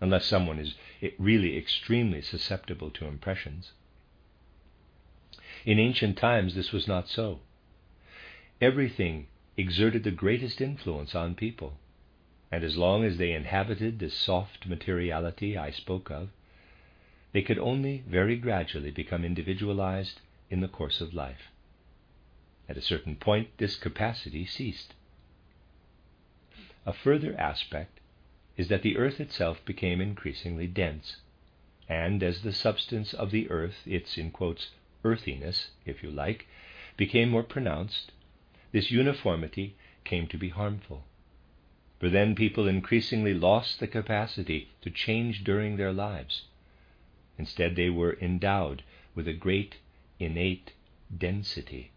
unless 0.01 0.25
someone 0.25 0.59
is 0.59 0.75
really 1.19 1.57
extremely 1.57 2.23
susceptible 2.23 2.91
to 2.91 3.07
impressions. 3.07 3.73
In 5.65 5.79
ancient 5.79 6.17
times, 6.17 6.55
this 6.55 6.73
was 6.73 6.87
not 6.87 7.09
so. 7.09 7.41
Everything 8.61 9.27
exerted 9.57 10.05
the 10.05 10.11
greatest 10.11 10.61
influence 10.61 11.15
on 11.15 11.35
people 11.35 11.79
and 12.53 12.63
as 12.63 12.77
long 12.77 13.03
as 13.03 13.17
they 13.17 13.33
inhabited 13.33 13.99
this 13.99 14.13
soft 14.13 14.67
materiality 14.67 15.57
I 15.57 15.71
spoke 15.71 16.11
of, 16.11 16.29
they 17.33 17.41
could 17.41 17.59
only 17.59 18.05
very 18.07 18.37
gradually 18.37 18.91
become 18.91 19.25
individualized 19.25 20.21
in 20.51 20.61
the 20.61 20.69
course 20.69 21.01
of 21.01 21.15
life. 21.15 21.51
At 22.69 22.77
a 22.77 22.83
certain 22.83 23.17
point, 23.17 23.49
this 23.59 23.77
capacity 23.77 24.45
ceased. 24.47 24.95
A 26.87 26.93
further 26.93 27.39
aspect 27.39 28.01
is 28.57 28.69
that 28.69 28.83
the 28.83 28.97
earth 28.97 29.21
itself 29.21 29.65
became 29.65 30.01
increasingly 30.01 30.67
dense, 30.67 31.19
and 31.89 32.23
as 32.23 32.43
the 32.43 32.53
substance 32.53 33.15
of 33.15 33.31
the 33.31 33.51
earth, 33.51 33.87
its, 33.87 34.17
in 34.19 34.31
quotes, 34.31 34.71
earthiness, 35.05 35.71
if 35.85 36.03
you 36.03 36.11
like, 36.11 36.47
became 36.97 37.31
more 37.31 37.43
pronounced, 37.43 38.13
this 38.73 38.91
uniformity 38.91 39.77
came 40.05 40.27
to 40.29 40.39
be 40.39 40.49
harmful 40.51 41.05
for 42.03 42.09
then 42.09 42.35
people 42.35 42.67
increasingly 42.67 43.33
lost 43.33 43.79
the 43.79 43.87
capacity 43.87 44.69
to 44.81 44.91
change 44.91 45.45
during 45.45 45.77
their 45.77 45.93
lives. 45.93 46.47
Instead, 47.39 47.77
they 47.77 47.89
were 47.89 48.19
endowed 48.21 48.83
with 49.15 49.29
a 49.29 49.33
great 49.33 49.77
innate 50.19 50.73
density. 51.17 51.92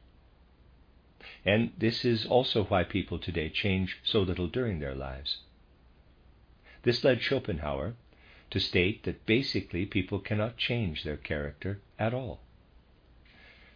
And 1.45 1.71
this 1.77 2.05
is 2.05 2.25
also 2.25 2.65
why 2.65 2.83
people 2.83 3.19
today 3.19 3.49
change 3.49 3.97
so 4.03 4.21
little 4.21 4.47
during 4.47 4.79
their 4.79 4.95
lives. 4.95 5.39
This 6.83 7.03
led 7.03 7.21
Schopenhauer 7.21 7.95
to 8.51 8.59
state 8.59 9.03
that 9.03 9.25
basically 9.25 9.85
people 9.85 10.19
cannot 10.19 10.57
change 10.57 11.03
their 11.03 11.17
character 11.17 11.81
at 11.97 12.13
all. 12.13 12.41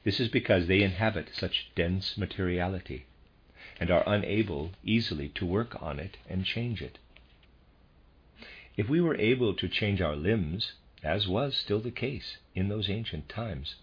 This 0.04 0.20
is 0.20 0.30
because 0.30 0.68
they 0.68 0.84
inhabit 0.84 1.32
such 1.34 1.72
dense 1.76 2.18
materiality 2.18 3.06
and 3.80 3.90
are 3.92 4.04
unable 4.08 4.72
easily 4.84 5.30
to 5.30 5.46
work 5.46 5.82
on 5.82 6.00
it 6.00 6.18
and 6.30 6.46
change 6.46 6.82
it. 6.82 7.00
If 8.78 8.88
we 8.88 9.02
were 9.02 9.18
able 9.18 9.54
to 9.56 9.68
change 9.68 10.02
our 10.02 10.16
limbs, 10.16 10.74
as 11.04 11.28
was 11.28 11.56
still 11.56 11.80
the 11.80 11.92
case 11.92 12.38
in 12.56 12.70
those 12.70 12.90
ancient 12.90 13.28
times, 13.28 13.76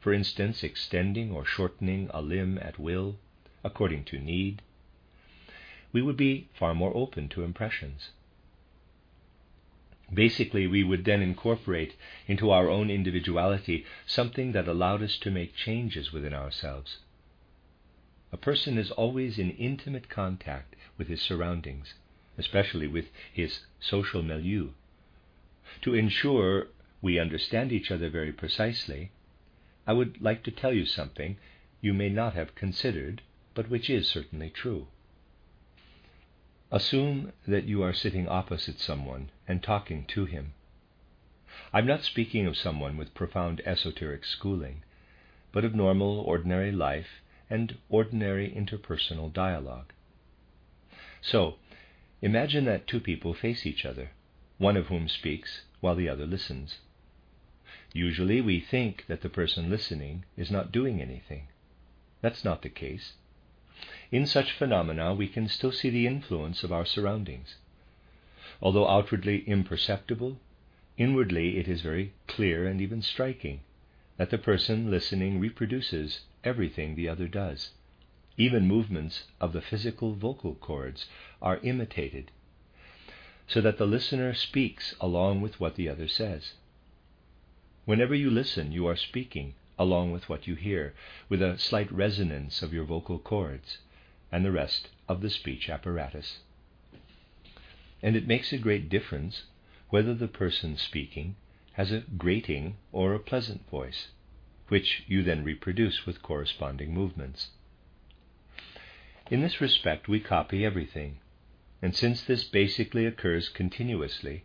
for 0.00 0.12
instance, 0.12 0.64
extending 0.64 1.30
or 1.30 1.44
shortening 1.44 2.10
a 2.12 2.20
limb 2.20 2.58
at 2.58 2.78
will, 2.78 3.16
according 3.62 4.04
to 4.04 4.18
need, 4.18 4.62
we 5.92 6.02
would 6.02 6.16
be 6.16 6.48
far 6.54 6.74
more 6.74 6.96
open 6.96 7.28
to 7.28 7.44
impressions. 7.44 8.10
Basically, 10.12 10.66
we 10.66 10.82
would 10.82 11.04
then 11.04 11.22
incorporate 11.22 11.94
into 12.26 12.50
our 12.50 12.68
own 12.68 12.90
individuality 12.90 13.84
something 14.06 14.52
that 14.52 14.66
allowed 14.66 15.02
us 15.02 15.16
to 15.18 15.30
make 15.30 15.54
changes 15.54 16.12
within 16.12 16.34
ourselves 16.34 16.98
a 18.32 18.36
person 18.36 18.78
is 18.78 18.90
always 18.92 19.38
in 19.38 19.50
intimate 19.52 20.08
contact 20.08 20.76
with 20.96 21.08
his 21.08 21.20
surroundings, 21.20 21.94
especially 22.38 22.86
with 22.86 23.06
his 23.32 23.60
social 23.80 24.22
milieu. 24.22 24.70
To 25.82 25.94
ensure 25.94 26.68
we 27.02 27.18
understand 27.18 27.72
each 27.72 27.90
other 27.90 28.08
very 28.08 28.32
precisely, 28.32 29.10
I 29.90 29.92
would 29.92 30.22
like 30.22 30.44
to 30.44 30.52
tell 30.52 30.72
you 30.72 30.86
something 30.86 31.36
you 31.80 31.92
may 31.92 32.08
not 32.08 32.34
have 32.34 32.54
considered, 32.54 33.22
but 33.54 33.68
which 33.68 33.90
is 33.90 34.06
certainly 34.06 34.48
true. 34.48 34.86
Assume 36.70 37.32
that 37.48 37.64
you 37.64 37.82
are 37.82 37.92
sitting 37.92 38.28
opposite 38.28 38.78
someone 38.78 39.30
and 39.48 39.60
talking 39.60 40.04
to 40.04 40.26
him. 40.26 40.54
I'm 41.72 41.88
not 41.88 42.04
speaking 42.04 42.46
of 42.46 42.56
someone 42.56 42.96
with 42.96 43.14
profound 43.14 43.62
esoteric 43.64 44.24
schooling, 44.24 44.84
but 45.50 45.64
of 45.64 45.74
normal, 45.74 46.20
ordinary 46.20 46.70
life 46.70 47.20
and 47.50 47.76
ordinary 47.88 48.48
interpersonal 48.48 49.32
dialogue. 49.32 49.92
So, 51.20 51.58
imagine 52.22 52.64
that 52.66 52.86
two 52.86 53.00
people 53.00 53.34
face 53.34 53.66
each 53.66 53.84
other, 53.84 54.12
one 54.56 54.76
of 54.76 54.86
whom 54.86 55.08
speaks 55.08 55.64
while 55.80 55.96
the 55.96 56.08
other 56.08 56.26
listens. 56.26 56.78
Usually 57.92 58.40
we 58.40 58.60
think 58.60 59.06
that 59.06 59.22
the 59.22 59.28
person 59.28 59.68
listening 59.68 60.24
is 60.36 60.50
not 60.50 60.70
doing 60.70 61.00
anything. 61.00 61.48
That's 62.20 62.44
not 62.44 62.62
the 62.62 62.68
case. 62.68 63.14
In 64.12 64.26
such 64.26 64.52
phenomena, 64.52 65.14
we 65.14 65.26
can 65.26 65.48
still 65.48 65.72
see 65.72 65.90
the 65.90 66.06
influence 66.06 66.62
of 66.62 66.72
our 66.72 66.84
surroundings. 66.84 67.56
Although 68.62 68.88
outwardly 68.88 69.42
imperceptible, 69.44 70.38
inwardly 70.98 71.56
it 71.56 71.66
is 71.66 71.80
very 71.80 72.12
clear 72.26 72.66
and 72.66 72.80
even 72.80 73.02
striking 73.02 73.60
that 74.18 74.30
the 74.30 74.38
person 74.38 74.90
listening 74.90 75.40
reproduces 75.40 76.20
everything 76.44 76.94
the 76.94 77.08
other 77.08 77.26
does. 77.26 77.70
Even 78.36 78.68
movements 78.68 79.24
of 79.40 79.52
the 79.52 79.62
physical 79.62 80.14
vocal 80.14 80.54
cords 80.56 81.06
are 81.40 81.58
imitated, 81.62 82.30
so 83.48 83.60
that 83.60 83.78
the 83.78 83.86
listener 83.86 84.34
speaks 84.34 84.94
along 85.00 85.40
with 85.40 85.58
what 85.58 85.74
the 85.74 85.88
other 85.88 86.06
says. 86.06 86.52
Whenever 87.90 88.14
you 88.14 88.30
listen, 88.30 88.70
you 88.70 88.86
are 88.86 88.94
speaking 88.94 89.52
along 89.76 90.12
with 90.12 90.28
what 90.28 90.46
you 90.46 90.54
hear, 90.54 90.94
with 91.28 91.42
a 91.42 91.58
slight 91.58 91.90
resonance 91.90 92.62
of 92.62 92.72
your 92.72 92.84
vocal 92.84 93.18
cords 93.18 93.78
and 94.30 94.44
the 94.44 94.52
rest 94.52 94.90
of 95.08 95.20
the 95.22 95.28
speech 95.28 95.68
apparatus. 95.68 96.38
And 98.00 98.14
it 98.14 98.28
makes 98.28 98.52
a 98.52 98.58
great 98.58 98.88
difference 98.88 99.46
whether 99.88 100.14
the 100.14 100.28
person 100.28 100.76
speaking 100.76 101.34
has 101.72 101.90
a 101.90 102.04
grating 102.16 102.76
or 102.92 103.12
a 103.12 103.18
pleasant 103.18 103.68
voice 103.68 104.12
which 104.68 105.02
you 105.08 105.24
then 105.24 105.42
reproduce 105.42 106.06
with 106.06 106.22
corresponding 106.22 106.94
movements. 106.94 107.48
In 109.32 109.40
this 109.40 109.60
respect, 109.60 110.06
we 110.06 110.20
copy 110.20 110.64
everything, 110.64 111.18
and 111.82 111.96
since 111.96 112.22
this 112.22 112.44
basically 112.44 113.04
occurs 113.04 113.48
continuously, 113.48 114.44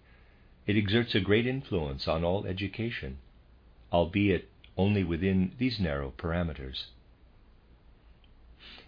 it 0.65 0.75
exerts 0.75 1.13
a 1.13 1.19
great 1.19 1.45
influence 1.45 2.07
on 2.07 2.23
all 2.23 2.47
education, 2.47 3.19
albeit 3.91 4.49
only 4.77 5.03
within 5.03 5.51
these 5.57 5.79
narrow 5.79 6.11
parameters. 6.17 6.85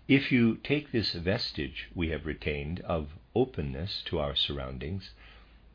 If 0.08 0.32
you 0.32 0.58
take 0.64 0.92
this 0.92 1.14
vestige 1.14 1.88
we 1.94 2.10
have 2.10 2.26
retained 2.26 2.80
of 2.82 3.10
openness 3.36 4.02
to 4.06 4.20
our 4.20 4.36
surroundings 4.36 5.12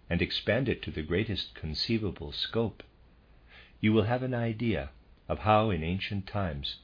and 0.09 0.21
expand 0.21 0.69
it 0.69 0.83
to 0.83 0.91
the 0.91 1.02
greatest 1.02 1.55
conceivable 1.55 2.33
scope, 2.33 2.83
you 3.81 3.93
will 3.93 4.05
have 4.05 4.23
an 4.23 4.35
idea 4.35 4.91
of 5.29 5.41
how 5.41 5.71
in 5.71 5.83
ancient 5.83 6.26
times 6.26 6.76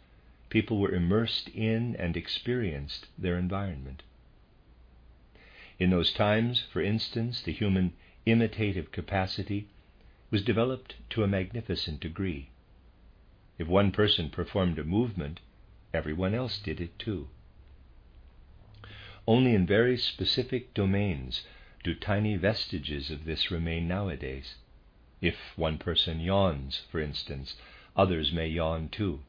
people 0.48 0.78
were 0.78 0.94
immersed 0.94 1.48
in 1.48 1.96
and 1.96 2.16
experienced 2.16 3.06
their 3.18 3.38
environment. 3.38 4.02
In 5.78 5.90
those 5.90 6.12
times, 6.12 6.60
for 6.72 6.80
instance, 6.80 7.40
the 7.40 7.52
human 7.52 7.92
imitative 8.26 8.90
capacity 8.90 9.68
was 10.30 10.42
developed 10.42 10.94
to 11.10 11.22
a 11.22 11.28
magnificent 11.28 12.00
degree. 12.00 12.50
If 13.58 13.66
one 13.66 13.92
person 13.92 14.30
performed 14.30 14.78
a 14.78 14.84
movement, 14.84 15.40
everyone 15.92 16.34
else 16.34 16.58
did 16.58 16.80
it 16.80 16.98
too. 16.98 17.28
Only 19.26 19.54
in 19.54 19.66
very 19.66 19.96
specific 19.98 20.74
domains 20.74 21.44
do 21.82 21.94
tiny 21.94 22.36
vestiges 22.36 23.10
of 23.10 23.24
this 23.24 23.50
remain 23.50 23.88
nowadays. 23.88 24.56
If 25.20 25.36
one 25.56 25.78
person 25.78 26.20
yawns, 26.20 26.82
for 26.90 27.00
instance, 27.00 27.56
others 27.96 28.32
may 28.32 28.48
yawn 28.48 28.88
too. 28.88 29.20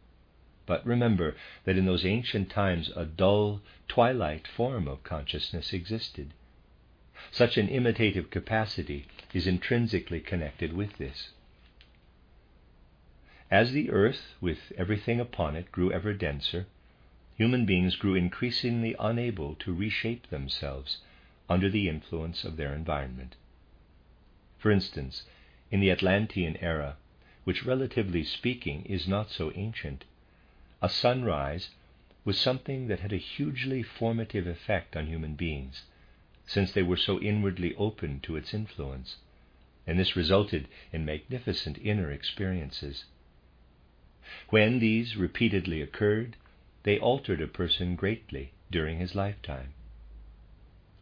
But 0.65 0.85
remember 0.85 1.35
that 1.63 1.77
in 1.77 1.85
those 1.85 2.05
ancient 2.05 2.49
times 2.49 2.91
a 2.95 3.05
dull, 3.05 3.61
twilight 3.87 4.47
form 4.47 4.87
of 4.87 5.03
consciousness 5.03 5.73
existed. 5.73 6.33
Such 7.31 7.57
an 7.57 7.67
imitative 7.67 8.29
capacity 8.29 9.07
is 9.33 9.47
intrinsically 9.47 10.19
connected 10.19 10.73
with 10.73 10.97
this. 10.97 11.29
As 13.51 13.71
the 13.71 13.89
earth, 13.89 14.35
with 14.41 14.71
everything 14.77 15.19
upon 15.19 15.55
it, 15.55 15.71
grew 15.71 15.91
ever 15.91 16.13
denser, 16.13 16.67
human 17.35 17.65
beings 17.65 17.95
grew 17.95 18.15
increasingly 18.15 18.95
unable 18.99 19.55
to 19.55 19.73
reshape 19.73 20.27
themselves 20.27 20.97
under 21.49 21.69
the 21.69 21.89
influence 21.89 22.43
of 22.43 22.57
their 22.57 22.73
environment. 22.75 23.35
For 24.57 24.71
instance, 24.71 25.23
in 25.71 25.79
the 25.79 25.91
Atlantean 25.91 26.57
era, 26.57 26.97
which 27.43 27.65
relatively 27.65 28.23
speaking 28.23 28.85
is 28.85 29.07
not 29.07 29.31
so 29.31 29.51
ancient, 29.55 30.03
a 30.81 30.89
sunrise 30.89 31.69
was 32.25 32.37
something 32.37 32.87
that 32.87 32.99
had 32.99 33.13
a 33.13 33.17
hugely 33.17 33.81
formative 33.81 34.45
effect 34.45 34.95
on 34.95 35.07
human 35.07 35.35
beings, 35.35 35.83
since 36.49 36.71
they 36.71 36.81
were 36.81 36.97
so 36.97 37.21
inwardly 37.21 37.75
open 37.75 38.19
to 38.19 38.35
its 38.35 38.55
influence, 38.55 39.17
and 39.85 39.99
this 39.99 40.15
resulted 40.15 40.67
in 40.91 41.05
magnificent 41.05 41.77
inner 41.77 42.11
experiences. 42.11 43.05
When 44.49 44.79
these 44.79 45.15
repeatedly 45.15 45.79
occurred, 45.79 46.35
they 46.81 46.97
altered 46.97 47.39
a 47.39 47.47
person 47.47 47.95
greatly 47.95 48.51
during 48.71 48.97
his 48.97 49.13
lifetime. 49.13 49.73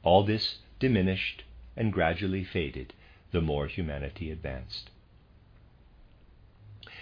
All 0.04 0.24
this 0.24 0.58
diminished 0.80 1.46
and 1.78 1.94
gradually 1.94 2.44
faded 2.44 2.94
the 3.32 3.42
more 3.42 3.68
humanity 3.68 4.30
advanced. 4.32 4.90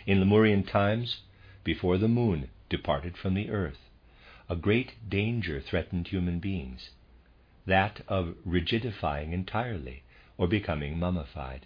In 0.05 0.19
Lemurian 0.19 0.63
times, 0.63 1.21
before 1.63 1.97
the 1.97 2.07
moon 2.07 2.49
departed 2.69 3.17
from 3.17 3.33
the 3.33 3.49
earth, 3.49 3.89
a 4.47 4.55
great 4.55 5.09
danger 5.09 5.59
threatened 5.59 6.09
human 6.09 6.37
beings 6.37 6.91
that 7.65 8.01
of 8.07 8.35
rigidifying 8.45 9.33
entirely 9.33 10.03
or 10.37 10.47
becoming 10.47 10.99
mummified. 10.99 11.65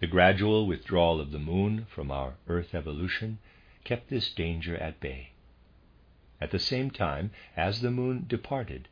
The 0.00 0.06
gradual 0.06 0.66
withdrawal 0.66 1.20
of 1.20 1.32
the 1.32 1.38
moon 1.38 1.86
from 1.86 2.10
our 2.10 2.34
earth 2.46 2.74
evolution 2.74 3.38
kept 3.84 4.08
this 4.08 4.32
danger 4.32 4.76
at 4.76 5.00
bay. 5.00 5.30
At 6.40 6.50
the 6.50 6.58
same 6.58 6.90
time, 6.90 7.30
as 7.56 7.80
the 7.80 7.90
moon 7.90 8.24
departed, 8.28 8.88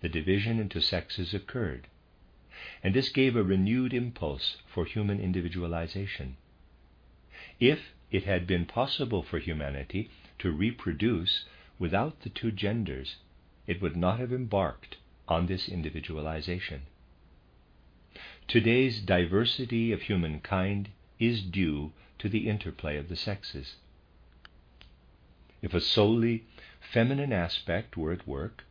the 0.00 0.08
division 0.08 0.58
into 0.58 0.80
sexes 0.80 1.32
occurred, 1.32 1.86
and 2.82 2.94
this 2.94 3.08
gave 3.08 3.36
a 3.36 3.42
renewed 3.42 3.94
impulse 3.94 4.58
for 4.66 4.84
human 4.84 5.20
individualization. 5.20 6.36
If 7.60 7.94
it 8.10 8.24
had 8.24 8.46
been 8.46 8.66
possible 8.66 9.22
for 9.22 9.38
humanity 9.38 10.10
to 10.40 10.50
reproduce 10.50 11.46
without 11.78 12.20
the 12.20 12.30
two 12.30 12.50
genders, 12.50 13.16
it 13.66 13.80
would 13.80 13.96
not 13.96 14.18
have 14.20 14.32
embarked 14.32 14.98
on 15.28 15.46
this 15.46 15.68
individualization. 15.68 16.82
Today's 18.46 19.00
diversity 19.00 19.90
of 19.92 20.02
humankind 20.02 20.90
is 21.18 21.42
due 21.42 21.92
to 22.18 22.28
the 22.28 22.48
interplay 22.48 22.96
of 22.96 23.08
the 23.08 23.16
sexes. 23.16 23.76
If 25.62 25.72
a 25.72 25.80
solely 25.80 26.44
feminine 26.80 27.32
aspect 27.32 27.96
were 27.96 28.12
at 28.12 28.28
work, 28.28 28.64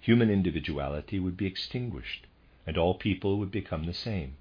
human 0.00 0.30
individuality 0.30 1.18
would 1.18 1.36
be 1.36 1.46
extinguished 1.46 2.26
and 2.66 2.78
all 2.78 2.94
people 2.94 3.38
would 3.38 3.50
become 3.50 3.84
the 3.84 3.94
same. 3.94 4.36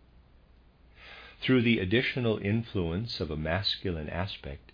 Through 1.41 1.61
the 1.61 1.79
additional 1.79 2.37
influence 2.37 3.19
of 3.19 3.31
a 3.31 3.37
masculine 3.37 4.09
aspect, 4.09 4.71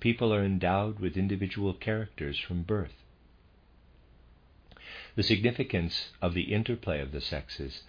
people 0.00 0.32
are 0.32 0.44
endowed 0.44 1.00
with 1.00 1.16
individual 1.16 1.74
characters 1.74 2.38
from 2.38 2.62
birth. 2.62 3.03
The 5.16 5.22
significance 5.22 6.10
of 6.20 6.34
the 6.34 6.52
interplay 6.52 7.00
of 7.00 7.12
the 7.12 7.20
sexes 7.20 7.84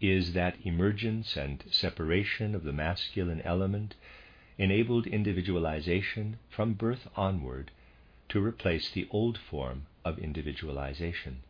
is 0.00 0.32
that 0.32 0.56
emergence 0.64 1.36
and 1.36 1.62
separation 1.70 2.54
of 2.54 2.64
the 2.64 2.72
masculine 2.72 3.42
element 3.42 3.94
enabled 4.56 5.06
individualization 5.06 6.38
from 6.48 6.72
birth 6.72 7.06
onward 7.16 7.70
to 8.30 8.42
replace 8.42 8.90
the 8.90 9.06
old 9.10 9.36
form 9.36 9.86
of 10.06 10.18
individualization. 10.18 11.42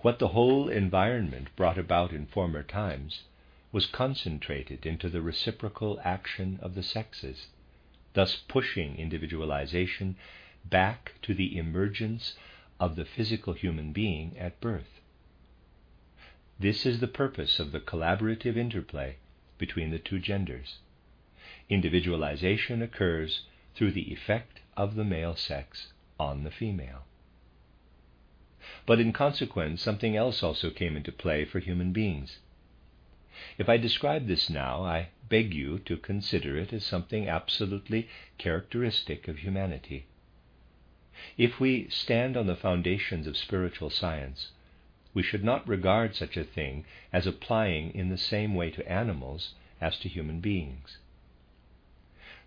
What 0.00 0.18
the 0.20 0.28
whole 0.28 0.70
environment 0.70 1.48
brought 1.54 1.76
about 1.76 2.12
in 2.12 2.24
former 2.24 2.62
times 2.62 3.24
was 3.72 3.84
concentrated 3.84 4.86
into 4.86 5.10
the 5.10 5.20
reciprocal 5.20 6.00
action 6.02 6.58
of 6.62 6.74
the 6.74 6.82
sexes, 6.82 7.48
thus 8.14 8.36
pushing 8.36 8.96
individualization 8.96 10.16
back 10.64 11.12
to 11.20 11.34
the 11.34 11.58
emergence 11.58 12.36
of 12.78 12.96
the 12.96 13.04
physical 13.04 13.54
human 13.54 13.92
being 13.92 14.36
at 14.38 14.60
birth. 14.60 15.00
This 16.58 16.86
is 16.86 17.00
the 17.00 17.08
purpose 17.08 17.58
of 17.58 17.72
the 17.72 17.80
collaborative 17.80 18.56
interplay 18.56 19.16
between 19.58 19.90
the 19.90 19.98
two 19.98 20.18
genders. 20.18 20.78
Individualization 21.68 22.82
occurs 22.82 23.42
through 23.74 23.92
the 23.92 24.12
effect 24.12 24.60
of 24.76 24.94
the 24.94 25.04
male 25.04 25.36
sex 25.36 25.92
on 26.18 26.44
the 26.44 26.50
female. 26.50 27.04
But 28.84 29.00
in 29.00 29.12
consequence, 29.12 29.82
something 29.82 30.16
else 30.16 30.42
also 30.42 30.70
came 30.70 30.96
into 30.96 31.12
play 31.12 31.44
for 31.44 31.60
human 31.60 31.92
beings. 31.92 32.38
If 33.58 33.68
I 33.68 33.76
describe 33.76 34.26
this 34.26 34.48
now, 34.48 34.82
I 34.82 35.08
beg 35.28 35.52
you 35.52 35.78
to 35.80 35.96
consider 35.96 36.56
it 36.56 36.72
as 36.72 36.84
something 36.84 37.28
absolutely 37.28 38.08
characteristic 38.38 39.28
of 39.28 39.38
humanity. 39.38 40.06
If 41.38 41.58
we 41.58 41.88
stand 41.88 42.36
on 42.36 42.46
the 42.46 42.54
foundations 42.54 43.26
of 43.26 43.38
spiritual 43.38 43.88
science, 43.88 44.50
we 45.14 45.22
should 45.22 45.42
not 45.42 45.66
regard 45.66 46.14
such 46.14 46.36
a 46.36 46.44
thing 46.44 46.84
as 47.10 47.26
applying 47.26 47.94
in 47.94 48.10
the 48.10 48.18
same 48.18 48.54
way 48.54 48.70
to 48.72 48.86
animals 48.86 49.54
as 49.80 49.98
to 50.00 50.10
human 50.10 50.40
beings. 50.40 50.98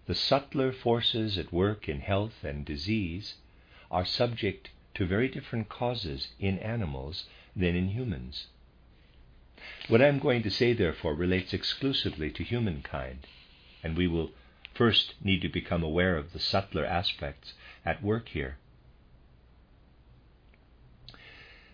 The 0.05 0.13
subtler 0.13 0.71
forces 0.71 1.35
at 1.39 1.51
work 1.51 1.89
in 1.89 2.01
health 2.01 2.43
and 2.43 2.63
disease 2.63 3.37
are 3.89 4.05
subject 4.05 4.69
to 4.93 5.05
very 5.07 5.29
different 5.29 5.67
causes 5.67 6.33
in 6.39 6.59
animals 6.59 7.27
than 7.55 7.75
in 7.75 7.89
humans. 7.89 8.49
What 9.87 10.01
I 10.01 10.07
am 10.07 10.19
going 10.19 10.43
to 10.43 10.51
say, 10.51 10.73
therefore, 10.73 11.15
relates 11.15 11.53
exclusively 11.53 12.29
to 12.31 12.43
humankind, 12.43 13.25
and 13.83 13.97
we 13.97 14.07
will 14.07 14.31
first 14.75 15.15
need 15.23 15.41
to 15.41 15.49
become 15.49 15.81
aware 15.83 16.17
of 16.17 16.33
the 16.33 16.39
subtler 16.39 16.85
aspects 16.85 17.53
at 17.85 18.03
work 18.03 18.29
here. 18.29 18.57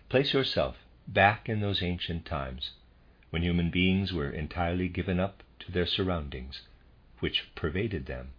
Place 0.08 0.32
yourself 0.32 0.76
back 1.08 1.48
in 1.48 1.60
those 1.60 1.82
ancient 1.82 2.24
times 2.24 2.72
when 3.30 3.42
human 3.42 3.70
beings 3.70 4.12
were 4.12 4.30
entirely 4.30 4.88
given 4.88 5.18
up 5.18 5.42
to 5.58 5.72
their 5.72 5.86
surroundings, 5.86 6.62
which 7.18 7.48
pervaded 7.54 8.06
them. 8.06 8.30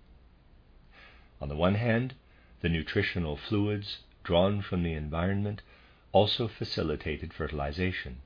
On 1.42 1.50
the 1.50 1.56
one 1.56 1.76
hand, 1.76 2.16
the 2.62 2.70
nutritional 2.70 3.38
fluids 3.38 4.00
drawn 4.24 4.62
from 4.62 4.84
the 4.84 4.94
environment 4.94 5.62
also 6.12 6.48
facilitated 6.48 7.34
fertilization, 7.34 8.18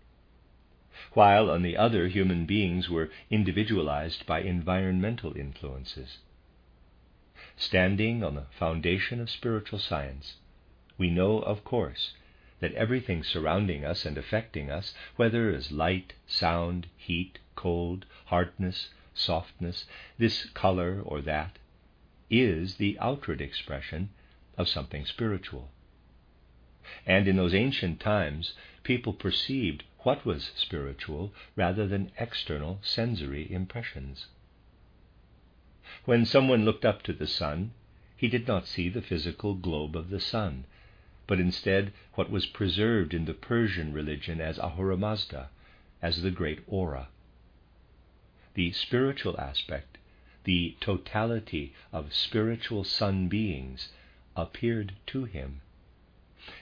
while 1.14 1.50
on 1.50 1.62
the 1.62 1.76
other, 1.76 2.08
human 2.08 2.46
beings 2.46 2.90
were 2.90 3.10
individualized 3.30 4.26
by 4.26 4.42
environmental 4.42 5.36
influences. 5.36 6.20
Standing 7.64 8.24
on 8.24 8.34
the 8.34 8.48
foundation 8.58 9.20
of 9.20 9.30
spiritual 9.30 9.78
science, 9.78 10.38
we 10.98 11.12
know, 11.12 11.38
of 11.44 11.64
course, 11.64 12.16
that 12.60 12.74
everything 12.74 13.24
surrounding 13.24 13.86
us 13.86 14.04
and 14.04 14.18
affecting 14.18 14.72
us, 14.72 14.96
whether 15.16 15.54
as 15.54 15.72
light, 15.72 16.14
sound, 16.26 16.88
heat, 16.98 17.38
cold, 17.54 18.08
hardness, 18.26 18.90
softness, 19.14 19.86
this 20.18 20.46
color 20.46 21.04
or 21.04 21.22
that, 21.22 21.60
is 22.32 22.78
the 22.78 22.98
outward 23.00 23.42
expression 23.42 24.10
of 24.58 24.68
something 24.68 25.06
spiritual. 25.06 25.70
And 27.06 27.28
in 27.28 27.36
those 27.36 27.54
ancient 27.54 28.00
times, 28.00 28.56
people 28.82 29.14
perceived 29.14 29.84
what 30.00 30.26
was 30.26 30.52
spiritual 30.56 31.32
rather 31.56 31.86
than 31.86 32.12
external 32.18 32.80
sensory 32.82 33.52
impressions. 33.52 34.26
When 36.06 36.24
someone 36.26 36.64
looked 36.64 36.86
up 36.86 37.04
to 37.04 37.12
the 37.12 37.28
sun, 37.28 37.72
he 38.16 38.30
did 38.30 38.48
not 38.48 38.66
see 38.66 38.88
the 38.88 39.02
physical 39.02 39.56
globe 39.56 39.98
of 39.98 40.10
the 40.10 40.22
sun, 40.22 40.64
but 41.28 41.38
instead 41.38 41.92
what 42.14 42.30
was 42.30 42.46
preserved 42.46 43.14
in 43.14 43.26
the 43.26 43.34
Persian 43.34 43.92
religion 43.92 44.40
as 44.40 44.58
Ahura 44.58 44.96
Mazda, 44.96 45.50
as 46.02 46.22
the 46.22 46.32
great 46.32 46.60
aura. 46.66 47.10
The 48.54 48.72
spiritual 48.72 49.38
aspect, 49.38 49.98
the 50.46 50.78
totality 50.80 51.74
of 51.92 52.14
spiritual 52.14 52.86
sun 52.86 53.28
beings, 53.28 53.90
appeared 54.34 54.94
to 55.08 55.26
him. 55.26 55.60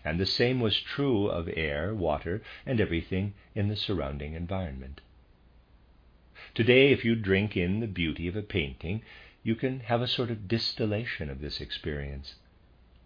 And 0.04 0.20
the 0.20 0.26
same 0.26 0.60
was 0.60 0.82
true 0.82 1.28
of 1.28 1.48
air, 1.56 1.94
water, 1.94 2.42
and 2.66 2.82
everything 2.82 3.36
in 3.54 3.68
the 3.68 3.76
surrounding 3.76 4.34
environment. 4.34 5.02
Today, 6.56 6.92
if 6.92 7.06
you 7.06 7.16
drink 7.16 7.56
in 7.56 7.80
the 7.80 7.88
beauty 7.88 8.28
of 8.28 8.36
a 8.36 8.42
painting, 8.42 9.04
you 9.44 9.56
can 9.56 9.82
have 9.82 10.02
a 10.02 10.08
sort 10.08 10.32
of 10.32 10.48
distillation 10.48 11.30
of 11.30 11.42
this 11.42 11.62
experience, 11.62 12.36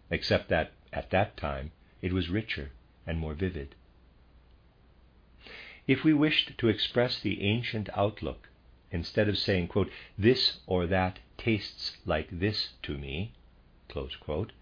except 0.10 0.49
that 0.49 0.71
at 0.91 1.10
that 1.12 1.38
time 1.38 1.71
it 2.01 2.13
was 2.13 2.29
richer 2.29 2.71
and 3.06 3.19
more 3.19 3.34
vivid. 3.34 3.75
If 5.88 6.03
we 6.03 6.13
wished 6.13 6.58
to 6.58 6.69
express 6.69 7.19
the 7.19 7.41
ancient 7.41 7.89
outlook, 7.95 8.49
instead 8.91 9.27
of 9.27 9.38
saying, 9.38 9.67
quote, 9.67 9.91
this 10.17 10.60
or 10.65 10.88
that 10.88 11.19
tastes 11.38 11.97
like 12.06 12.29
this 12.32 12.73
to 12.84 12.97
me, 12.97 13.34
quote, 13.89 14.53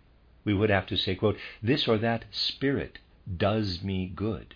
we 0.44 0.54
would 0.54 0.72
have 0.72 0.88
to 0.88 0.98
say, 0.98 1.16
quote, 1.16 1.38
this 1.62 1.88
or 1.88 2.00
that 2.00 2.26
spirit 2.32 2.98
does 3.38 3.84
me 3.84 4.08
good, 4.08 4.56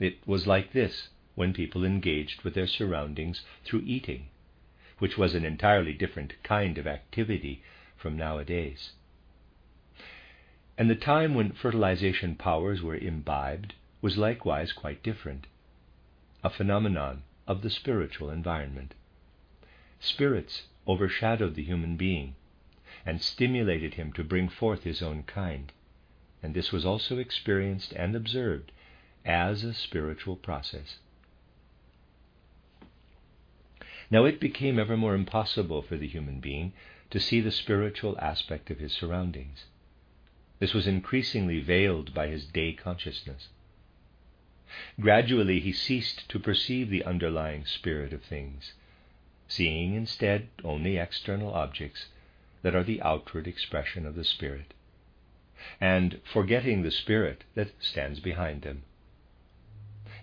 It 0.00 0.26
was 0.26 0.46
like 0.46 0.72
this 0.72 1.10
when 1.34 1.52
people 1.52 1.84
engaged 1.84 2.42
with 2.42 2.54
their 2.54 2.66
surroundings 2.66 3.44
through 3.64 3.82
eating, 3.84 4.28
which 4.98 5.18
was 5.18 5.34
an 5.34 5.44
entirely 5.44 5.92
different 5.92 6.32
kind 6.42 6.78
of 6.78 6.86
activity 6.86 7.62
from 7.96 8.16
nowadays. 8.16 8.92
And 10.76 10.90
the 10.90 10.94
time 10.94 11.34
when 11.34 11.52
fertilization 11.52 12.34
powers 12.34 12.82
were 12.82 12.96
imbibed 12.96 13.74
was 14.00 14.18
likewise 14.18 14.72
quite 14.72 15.02
different, 15.02 15.46
a 16.42 16.50
phenomenon 16.50 17.22
of 17.46 17.62
the 17.62 17.70
spiritual 17.70 18.30
environment. 18.30 18.94
Spirits 20.00 20.64
overshadowed 20.86 21.54
the 21.54 21.64
human 21.64 21.96
being 21.96 22.34
and 23.06 23.22
stimulated 23.22 23.94
him 23.94 24.12
to 24.12 24.24
bring 24.24 24.48
forth 24.48 24.84
his 24.84 25.02
own 25.02 25.22
kind, 25.22 25.72
and 26.42 26.54
this 26.54 26.72
was 26.72 26.84
also 26.84 27.18
experienced 27.18 27.92
and 27.92 28.14
observed 28.14 28.72
as 29.24 29.64
a 29.64 29.72
spiritual 29.72 30.36
process. 30.36 30.98
Now 34.10 34.24
it 34.24 34.40
became 34.40 34.78
ever 34.78 34.96
more 34.96 35.14
impossible 35.14 35.82
for 35.82 35.96
the 35.96 36.06
human 36.08 36.40
being 36.40 36.72
to 37.10 37.20
see 37.20 37.40
the 37.40 37.50
spiritual 37.50 38.18
aspect 38.18 38.70
of 38.70 38.78
his 38.78 38.92
surroundings. 38.92 39.66
This 40.58 40.74
was 40.74 40.86
increasingly 40.86 41.60
veiled 41.60 42.14
by 42.14 42.28
his 42.28 42.46
day 42.46 42.72
consciousness. 42.72 43.48
Gradually 45.00 45.60
he 45.60 45.72
ceased 45.72 46.28
to 46.28 46.38
perceive 46.38 46.90
the 46.90 47.04
underlying 47.04 47.64
spirit 47.64 48.12
of 48.12 48.22
things, 48.22 48.74
seeing 49.46 49.94
instead 49.94 50.48
only 50.64 50.96
external 50.96 51.52
objects 51.52 52.08
that 52.62 52.74
are 52.74 52.82
the 52.82 53.02
outward 53.02 53.46
expression 53.46 54.06
of 54.06 54.14
the 54.14 54.24
spirit, 54.24 54.74
and 55.80 56.20
forgetting 56.24 56.82
the 56.82 56.90
spirit 56.90 57.44
that 57.54 57.70
stands 57.82 58.20
behind 58.20 58.62
them. 58.62 58.82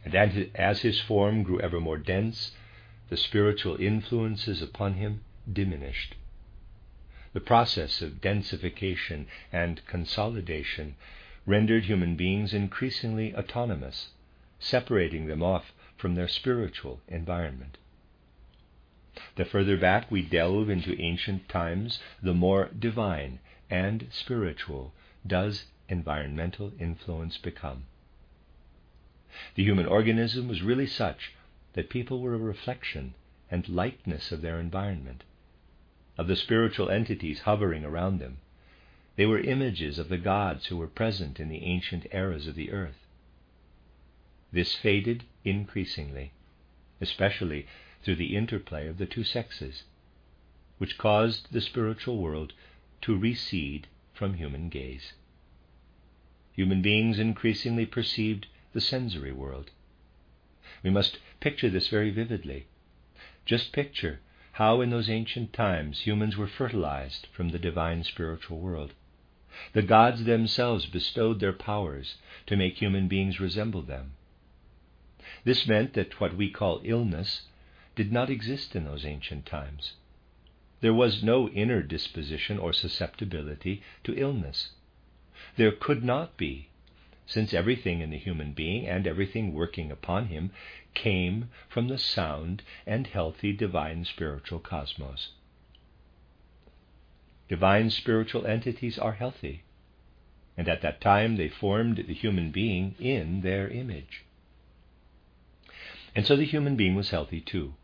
And 0.04 0.15
as 0.56 0.82
his 0.82 1.00
form 1.00 1.44
grew 1.44 1.60
ever 1.62 1.80
more 1.80 1.98
dense, 1.98 2.52
the 3.12 3.17
spiritual 3.17 3.76
influences 3.76 4.62
upon 4.62 4.93
him 4.93 5.19
diminished. 5.52 6.15
The 7.34 7.41
process 7.41 8.02
of 8.02 8.21
densification 8.21 9.26
and 9.52 9.86
consolidation 9.86 10.95
rendered 11.45 11.84
human 11.84 12.15
beings 12.15 12.54
increasingly 12.54 13.36
autonomous, 13.36 14.12
separating 14.60 15.28
them 15.28 15.43
off 15.43 15.74
from 15.97 16.15
their 16.15 16.30
spiritual 16.30 17.02
environment. 17.10 17.78
The 19.36 19.43
further 19.43 19.76
back 19.76 20.10
we 20.10 20.21
delve 20.21 20.69
into 20.69 20.97
ancient 20.97 21.50
times, 21.50 22.00
the 22.24 22.34
more 22.34 22.69
divine 22.80 23.39
and 23.69 24.08
spiritual 24.10 24.93
does 25.28 25.65
environmental 25.89 26.71
influence 26.80 27.38
become. 27.38 27.88
The 29.56 29.63
human 29.63 29.86
organism 29.86 30.47
was 30.47 30.62
really 30.62 30.88
such 30.88 31.34
that 31.73 31.89
people 31.89 32.21
were 32.21 32.34
a 32.34 32.39
reflection 32.39 33.13
and 33.49 33.67
likeness 33.69 34.31
of 34.31 34.41
their 34.41 34.60
environment 34.60 35.23
of 36.17 36.27
the 36.27 36.36
spiritual 36.36 36.89
entities 36.89 37.39
hovering 37.41 37.84
around 37.84 38.19
them. 38.19 38.38
They 39.15 39.25
were 39.25 39.39
images 39.39 39.97
of 39.97 40.10
the 40.10 40.17
gods 40.17 40.67
who 40.67 40.77
were 40.77 40.88
present 40.88 41.39
in 41.39 41.49
the 41.49 41.63
ancient 41.63 42.05
eras 42.12 42.47
of 42.47 42.55
the 42.55 42.71
earth. 42.71 43.07
This 44.51 44.75
faded 44.75 45.23
increasingly, 45.43 46.34
especially 46.99 47.65
through 48.03 48.17
the 48.17 48.36
interplay 48.36 48.88
of 48.88 48.97
the 48.97 49.05
two 49.05 49.23
sexes, 49.23 49.84
which 50.77 50.97
caused 50.97 51.51
the 51.51 51.62
spiritual 51.62 52.17
world 52.17 52.53
to 53.01 53.17
recede 53.17 53.88
from 54.13 54.36
human 54.36 54.69
gaze. 54.69 55.13
Human 56.53 56.81
beings 56.81 57.17
increasingly 57.17 57.86
perceived 57.86 58.47
the 58.73 58.81
sensory 58.81 59.31
world. 59.31 59.71
We 60.84 60.89
must 60.89 61.20
picture 61.39 61.70
this 61.70 61.88
very 61.88 62.10
vividly. 62.10 62.67
Just 63.46 63.72
picture 63.72 64.20
how 64.54 64.82
in 64.82 64.89
those 64.89 65.10
ancient 65.10 65.54
times 65.54 66.02
humans 66.02 66.38
were 66.38 66.48
fertilized 66.48 67.28
from 67.32 67.50
the 67.50 67.60
divine 67.60 68.04
spiritual 68.04 68.60
world. 68.60 68.94
The 69.74 69.82
gods 69.82 70.24
themselves 70.24 70.86
bestowed 70.86 71.39
their 71.39 71.54
powers 71.54 72.17
to 72.48 72.56
make 72.56 72.78
human 72.78 73.08
beings 73.08 73.39
resemble 73.39 73.82
them. 73.82 74.13
This 75.44 75.67
meant 75.67 75.94
that 75.94 76.20
what 76.20 76.36
we 76.36 76.50
call 76.50 76.82
illness 76.84 77.48
did 77.96 78.12
not 78.12 78.30
exist 78.30 78.76
in 78.76 78.86
those 78.86 79.06
ancient 79.06 79.46
times. 79.46 79.94
There 80.82 80.94
was 80.94 81.24
no 81.24 81.48
inner 81.50 81.84
disposition 81.84 82.58
or 82.58 82.74
susceptibility 82.74 83.84
to 84.04 84.17
illness. 84.17 84.72
There 85.56 85.72
could 85.72 86.04
not 86.04 86.38
be, 86.38 86.70
since 87.25 87.53
everything 87.53 88.01
in 88.01 88.10
the 88.10 88.17
human 88.17 88.51
being 88.53 88.88
and 88.88 89.05
everything 89.07 89.53
working 89.53 89.91
upon 89.91 90.27
him 90.27 90.51
came 90.93 91.49
from 91.69 91.88
the 91.88 91.97
sound 91.97 92.62
and 92.86 93.07
healthy 93.07 93.53
divine 93.53 94.03
spiritual 94.03 94.60
cosmos. 94.60 95.31
Divine 97.47 97.89
spiritual 97.89 98.47
entities 98.47 98.97
are 98.97 99.13
healthy, 99.13 99.63
and 100.57 100.67
at 100.67 100.81
that 100.81 101.01
time 101.01 101.36
they 101.36 101.49
formed 101.49 101.97
the 101.97 102.13
human 102.13 102.51
being 102.51 102.95
in 102.99 103.41
their 103.41 103.67
image. 103.67 104.23
And 106.15 106.25
so 106.25 106.36
the 106.36 106.45
human 106.45 106.75
being 106.75 106.95
was 106.95 107.10
healthy 107.12 107.41
too. 107.41 107.75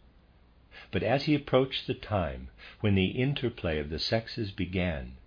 But 0.92 1.04
as 1.04 1.24
he 1.26 1.36
approached 1.36 1.88
the 1.88 1.94
time 1.94 2.50
when 2.80 2.96
the 2.96 3.08
interplay 3.08 3.80
of 3.80 3.90
the 3.90 4.00
sexes 4.00 4.52
began, 4.52 5.18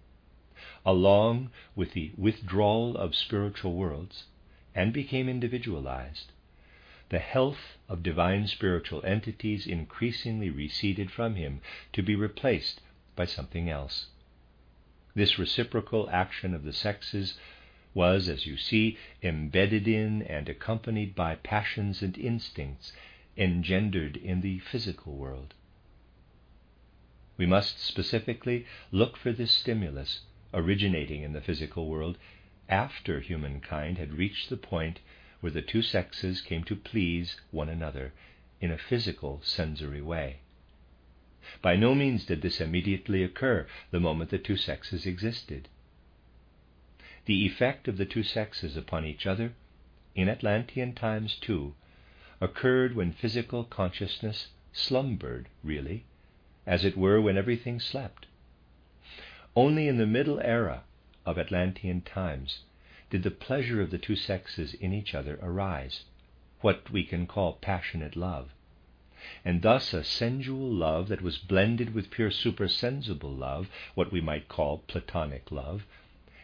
along 0.87 1.51
with 1.77 1.93
the 1.93 2.11
withdrawal 2.17 2.97
of 2.97 3.15
spiritual 3.15 3.75
worlds, 3.75 4.25
and 4.75 4.93
became 4.93 5.29
individualized, 5.29 6.33
the 7.11 7.19
health 7.19 7.77
of 7.89 8.03
divine 8.03 8.47
spiritual 8.47 9.05
entities 9.05 9.67
increasingly 9.67 10.49
receded 10.49 11.11
from 11.11 11.35
him 11.35 11.61
to 11.93 12.03
be 12.03 12.15
replaced 12.15 12.81
by 13.17 13.25
something 13.25 13.69
else. 13.69 14.07
This 15.15 15.39
reciprocal 15.39 16.09
action 16.11 16.55
of 16.55 16.63
the 16.63 16.73
sexes 16.73 17.37
was, 17.93 18.29
as 18.29 18.47
you 18.47 18.57
see, 18.57 18.97
embedded 19.23 19.89
in 19.89 20.23
and 20.23 20.49
accompanied 20.49 21.15
by 21.15 21.35
passions 21.35 22.01
and 22.01 22.17
instincts 22.17 22.93
engendered 23.37 24.17
in 24.17 24.41
the 24.41 24.61
physical 24.61 25.15
world. 25.17 25.55
We 27.37 27.47
must 27.47 27.81
specifically 27.81 28.67
look 28.93 29.17
for 29.17 29.33
this 29.33 29.51
stimulus 29.51 30.21
originating 30.53 31.23
in 31.23 31.33
the 31.33 31.41
physical 31.41 31.89
world 31.89 32.19
after 32.69 33.21
humankind 33.21 33.99
had 33.99 34.15
reached 34.15 34.49
the 34.49 34.57
point 34.57 35.01
where 35.41 35.53
the 35.53 35.63
two 35.63 35.83
sexes 35.83 36.41
came 36.41 36.63
to 36.65 36.77
please 36.77 37.41
one 37.51 37.69
another 37.69 38.13
in 38.61 38.71
a 38.71 38.79
physical 38.79 39.41
sensory 39.43 40.03
way. 40.03 40.41
By 41.63 41.77
no 41.77 41.95
means 41.95 42.27
did 42.27 42.43
this 42.43 42.61
immediately 42.61 43.23
occur 43.23 43.67
the 43.91 44.01
moment 44.01 44.31
the 44.31 44.39
two 44.39 44.57
sexes 44.57 45.07
existed. 45.07 45.69
The 47.25 47.47
effect 47.47 47.89
of 47.89 47.97
the 47.97 48.05
two 48.07 48.23
sexes 48.23 48.77
upon 48.77 49.05
each 49.05 49.27
other, 49.27 49.55
in 50.15 50.29
Atlantean 50.29 50.95
times 50.95 51.37
too, 51.37 51.75
occurred 52.41 52.95
when 52.95 53.13
physical 53.13 53.65
consciousness 53.65 54.49
slumbered, 54.73 55.49
really, 55.63 56.05
as 56.67 56.85
it 56.85 56.97
were 56.97 57.21
when 57.21 57.37
everything 57.37 57.81
slept. 57.81 58.27
Only 59.57 59.89
in 59.89 59.97
the 59.97 60.07
middle 60.07 60.39
era 60.39 60.85
of 61.27 61.37
Atlantean 61.37 62.03
times 62.03 62.61
did 63.11 63.25
the 63.25 63.33
pleasure 63.33 63.81
of 63.83 63.91
the 63.91 63.99
two 63.99 64.15
sexes 64.15 64.75
in 64.75 64.93
each 64.93 65.13
other 65.13 65.41
arise, 65.43 66.05
what 66.61 66.89
we 66.91 67.03
can 67.03 67.27
call 67.27 67.55
passionate 67.55 68.15
love, 68.15 68.51
and 69.45 69.63
thus 69.63 69.93
a 69.93 70.05
sensual 70.05 70.73
love 70.73 71.09
that 71.09 71.21
was 71.21 71.39
blended 71.39 71.93
with 71.93 72.13
pure 72.13 72.31
supersensible 72.31 73.33
love, 73.33 73.69
what 73.97 74.13
we 74.13 74.21
might 74.21 74.47
call 74.47 74.85
platonic 74.87 75.51
love, 75.51 75.85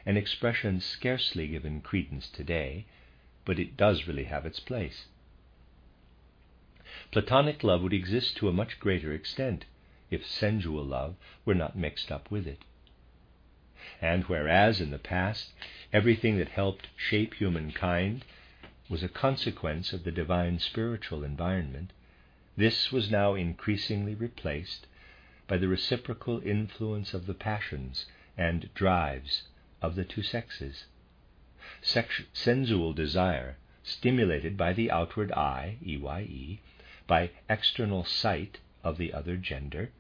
an 0.05 0.17
expression 0.17 0.81
scarcely 0.81 1.47
given 1.47 1.81
credence 1.81 2.29
today, 2.29 2.87
but 3.45 3.61
it 3.61 3.77
does 3.77 4.09
really 4.09 4.25
have 4.25 4.45
its 4.45 4.59
place. 4.59 5.07
Platonic 7.13 7.63
love 7.63 7.83
would 7.83 7.93
exist 7.93 8.37
to 8.37 8.49
a 8.49 8.53
much 8.53 8.81
greater 8.81 9.13
extent 9.13 9.65
if 10.11 10.27
sensual 10.27 10.85
love 10.85 11.15
were 11.45 11.55
not 11.55 11.79
mixed 11.79 12.11
up 12.11 12.33
with 12.33 12.49
it. 12.49 12.65
And 14.03 14.25
whereas 14.25 14.81
in 14.81 14.91
the 14.91 14.99
past 14.99 15.53
everything 15.93 16.39
that 16.39 16.49
helped 16.49 16.89
shape 16.97 17.35
humankind 17.35 18.25
was 18.89 19.05
a 19.05 19.09
consequence 19.09 19.93
of 19.93 20.03
the 20.03 20.11
divine 20.11 20.59
spiritual 20.59 21.23
environment, 21.23 21.93
this 22.57 22.91
was 22.91 23.13
now 23.13 23.35
increasingly 23.37 24.17
replaced 24.17 24.89
by 25.47 25.57
the 25.57 25.69
reciprocal 25.69 26.41
influence 26.41 27.15
of 27.15 27.27
the 27.27 27.35
passions 27.35 28.07
and 28.37 28.75
drives 28.75 29.45
of 29.81 29.95
the 29.95 30.05
two 30.05 30.23
sexes. 30.25 30.87
Sex- 31.81 32.23
sensual 32.33 32.93
desire, 32.93 33.57
stimulated 33.85 34.57
by 34.57 34.73
the 34.73 34.91
outward 34.91 35.31
eye, 35.31 35.77
EYE, 35.87 36.59
by 37.07 37.31
external 37.49 38.05
sight 38.05 38.59
of 38.83 38.99
the 38.99 39.13
other 39.13 39.37
gender, 39.37 39.93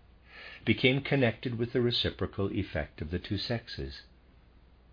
became 0.66 1.00
connected 1.00 1.57
with 1.57 1.72
the 1.72 1.81
reciprocal 1.81 2.52
effect 2.52 3.00
of 3.00 3.11
the 3.11 3.18
two 3.18 3.38
sexes. 3.38 4.02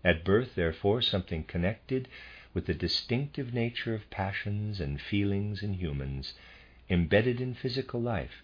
At 0.02 0.24
birth, 0.24 0.54
therefore, 0.54 1.02
something 1.02 1.44
connected 1.44 2.08
with 2.54 2.66
the 2.66 2.74
distinctive 2.74 3.52
nature 3.52 3.94
of 3.94 4.08
passions 4.08 4.80
and 4.80 5.00
feelings 5.00 5.62
in 5.62 5.74
humans 5.74 6.34
embedded 6.88 7.40
in 7.40 7.54
physical 7.54 8.00
life, 8.00 8.42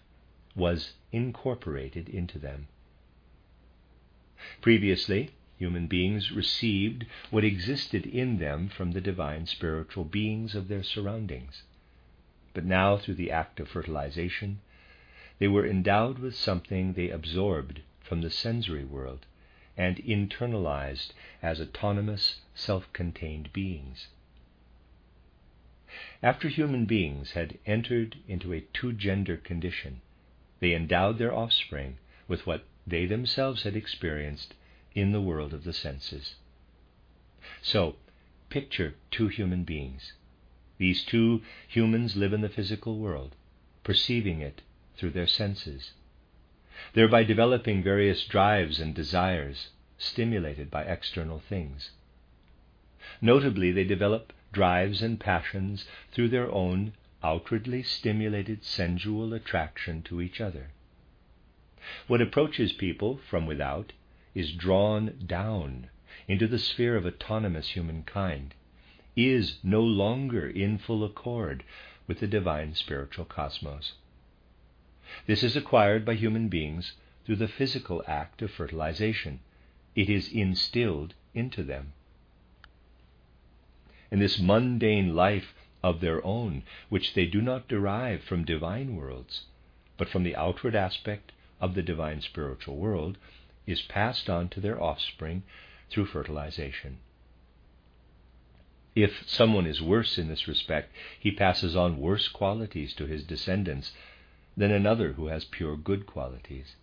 was 0.55 0.93
incorporated 1.11 2.09
into 2.09 2.37
them. 2.37 2.67
Previously, 4.59 5.29
human 5.57 5.87
beings 5.87 6.31
received 6.31 7.05
what 7.29 7.45
existed 7.45 8.05
in 8.05 8.39
them 8.39 8.67
from 8.67 8.91
the 8.91 8.99
divine 8.99 9.45
spiritual 9.45 10.03
beings 10.03 10.55
of 10.55 10.67
their 10.67 10.83
surroundings. 10.83 11.63
But 12.53 12.65
now, 12.65 12.97
through 12.97 13.15
the 13.15 13.31
act 13.31 13.59
of 13.61 13.69
fertilization, 13.69 14.59
they 15.41 15.47
were 15.47 15.65
endowed 15.65 16.19
with 16.19 16.35
something 16.35 16.93
they 16.93 17.09
absorbed 17.09 17.81
from 17.99 18.21
the 18.21 18.29
sensory 18.29 18.85
world 18.85 19.25
and 19.75 19.97
internalized 19.97 21.13
as 21.41 21.59
autonomous, 21.59 22.41
self 22.53 22.93
contained 22.93 23.51
beings. 23.51 24.09
After 26.21 26.47
human 26.47 26.85
beings 26.85 27.31
had 27.31 27.57
entered 27.65 28.19
into 28.27 28.53
a 28.53 28.61
two 28.71 28.93
gender 28.93 29.35
condition, 29.35 30.01
they 30.59 30.75
endowed 30.75 31.17
their 31.17 31.33
offspring 31.33 31.97
with 32.27 32.45
what 32.45 32.63
they 32.85 33.07
themselves 33.07 33.63
had 33.63 33.75
experienced 33.75 34.53
in 34.93 35.11
the 35.11 35.21
world 35.21 35.55
of 35.55 35.63
the 35.63 35.73
senses. 35.73 36.35
So, 37.63 37.95
picture 38.49 38.93
two 39.09 39.29
human 39.29 39.63
beings. 39.63 40.13
These 40.77 41.03
two 41.03 41.41
humans 41.67 42.15
live 42.15 42.31
in 42.31 42.41
the 42.41 42.47
physical 42.47 42.99
world, 42.99 43.35
perceiving 43.83 44.39
it 44.39 44.61
through 45.01 45.09
their 45.09 45.25
senses, 45.25 45.93
thereby 46.93 47.23
developing 47.23 47.81
various 47.81 48.23
drives 48.25 48.79
and 48.79 48.93
desires 48.93 49.69
stimulated 49.97 50.69
by 50.69 50.83
external 50.83 51.39
things. 51.49 51.89
Notably, 53.19 53.71
they 53.71 53.83
develop 53.83 54.31
drives 54.51 55.01
and 55.01 55.19
passions 55.19 55.85
through 56.11 56.29
their 56.29 56.51
own 56.51 56.93
outwardly 57.23 57.81
stimulated 57.81 58.63
sensual 58.63 59.33
attraction 59.33 60.03
to 60.03 60.21
each 60.21 60.39
other. 60.39 60.69
What 62.05 62.21
approaches 62.21 62.71
people 62.71 63.19
from 63.27 63.47
without 63.47 63.93
is 64.35 64.51
drawn 64.51 65.25
down 65.25 65.89
into 66.27 66.47
the 66.47 66.59
sphere 66.59 66.95
of 66.95 67.07
autonomous 67.07 67.69
humankind, 67.69 68.53
is 69.15 69.57
no 69.63 69.81
longer 69.81 70.47
in 70.47 70.77
full 70.77 71.03
accord 71.03 71.63
with 72.05 72.19
the 72.19 72.27
divine 72.27 72.75
spiritual 72.75 73.25
cosmos. 73.25 73.93
This 75.27 75.43
is 75.43 75.57
acquired 75.57 76.05
by 76.05 76.15
human 76.15 76.47
beings 76.47 76.93
through 77.25 77.35
the 77.35 77.47
physical 77.47 78.03
act 78.07 78.41
of 78.41 78.51
fertilization. 78.51 79.39
It 79.95 80.09
is 80.09 80.31
instilled 80.31 81.13
into 81.33 81.63
them 81.63 81.93
in 84.11 84.19
this 84.19 84.39
mundane 84.39 85.15
life 85.15 85.53
of 85.81 86.01
their 86.01 86.23
own, 86.25 86.63
which 86.89 87.13
they 87.13 87.25
do 87.25 87.41
not 87.41 87.67
derive 87.67 88.21
from 88.23 88.43
divine 88.43 88.95
worlds, 88.95 89.45
but 89.97 90.09
from 90.09 90.23
the 90.23 90.35
outward 90.35 90.75
aspect 90.75 91.31
of 91.59 91.73
the 91.73 91.81
divine 91.81 92.21
spiritual 92.21 92.75
world, 92.75 93.17
is 93.65 93.81
passed 93.81 94.29
on 94.29 94.49
to 94.49 94.59
their 94.59 94.81
offspring 94.81 95.43
through 95.89 96.05
fertilization. 96.05 96.97
If 98.93 99.27
someone 99.27 99.65
is 99.65 99.81
worse 99.81 100.17
in 100.17 100.27
this 100.27 100.47
respect, 100.47 100.93
he 101.17 101.31
passes 101.31 101.75
on 101.75 101.97
worse 101.99 102.27
qualities 102.27 102.93
to 102.95 103.05
his 103.05 103.23
descendants 103.23 103.93
than 104.55 104.71
another 104.71 105.13
who 105.13 105.27
has 105.27 105.45
pure 105.45 105.77
good 105.77 106.05
qualities. 106.05 106.75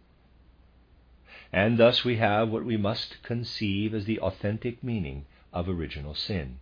And 1.52 1.78
thus 1.78 2.04
we 2.04 2.16
have 2.16 2.48
what 2.48 2.64
we 2.64 2.76
must 2.76 3.22
conceive 3.22 3.94
as 3.94 4.04
the 4.04 4.20
authentic 4.20 4.83
meaning 4.83 5.26
of 5.52 5.68
original 5.68 6.14
sin. 6.14 6.59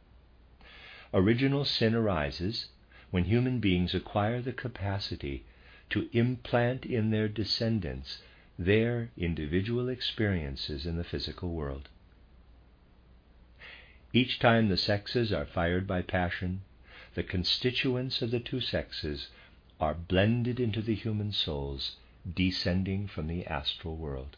Original 1.13 1.65
sin 1.65 1.95
arises 1.95 2.67
when 3.11 3.25
human 3.25 3.61
beings 3.61 3.95
acquire 3.95 4.41
the 4.41 4.53
capacity 4.53 5.45
to 5.91 6.09
implant 6.13 6.85
in 6.85 7.11
their 7.11 7.29
descendants 7.29 8.23
their 8.59 9.11
individual 9.17 9.89
experiences 9.89 10.87
in 10.87 10.97
the 10.97 11.05
physical 11.05 11.51
world. 11.51 11.89
Each 14.13 14.39
time 14.39 14.69
the 14.69 14.77
sexes 14.77 15.33
are 15.33 15.45
fired 15.45 15.87
by 15.87 16.03
passion, 16.03 16.63
the 17.15 17.23
constituents 17.23 18.23
of 18.23 18.31
the 18.31 18.41
two 18.41 18.61
sexes 18.61 19.29
are 19.81 19.95
blended 19.95 20.59
into 20.59 20.81
the 20.81 20.95
human 20.95 21.33
souls 21.33 21.97
descending 22.35 23.07
from 23.07 23.27
the 23.27 23.45
astral 23.47 23.97
world. 23.97 24.37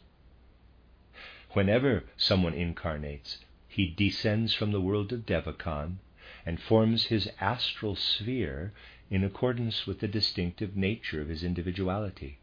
Whenever 1.51 2.03
someone 2.17 2.53
incarnates, 2.53 3.39
he 3.67 3.87
descends 3.87 4.53
from 4.53 4.71
the 4.71 4.81
world 4.81 5.11
of 5.11 5.25
Devachan 5.25 5.99
and 6.45 6.59
forms 6.61 7.05
his 7.05 7.29
astral 7.39 7.95
sphere 7.95 8.73
in 9.09 9.23
accordance 9.23 9.87
with 9.87 9.99
the 9.99 10.07
distinctive 10.07 10.75
nature 10.75 11.21
of 11.21 11.29
his 11.29 11.43
individuality. 11.43 12.37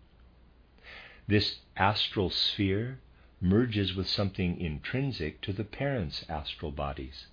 This 1.28 1.60
astral 1.76 2.30
sphere 2.30 2.98
merges 3.40 3.94
with 3.94 4.08
something 4.08 4.58
intrinsic 4.60 5.40
to 5.42 5.52
the 5.52 5.64
parents' 5.64 6.24
astral 6.28 6.72
bodies, 6.72 7.26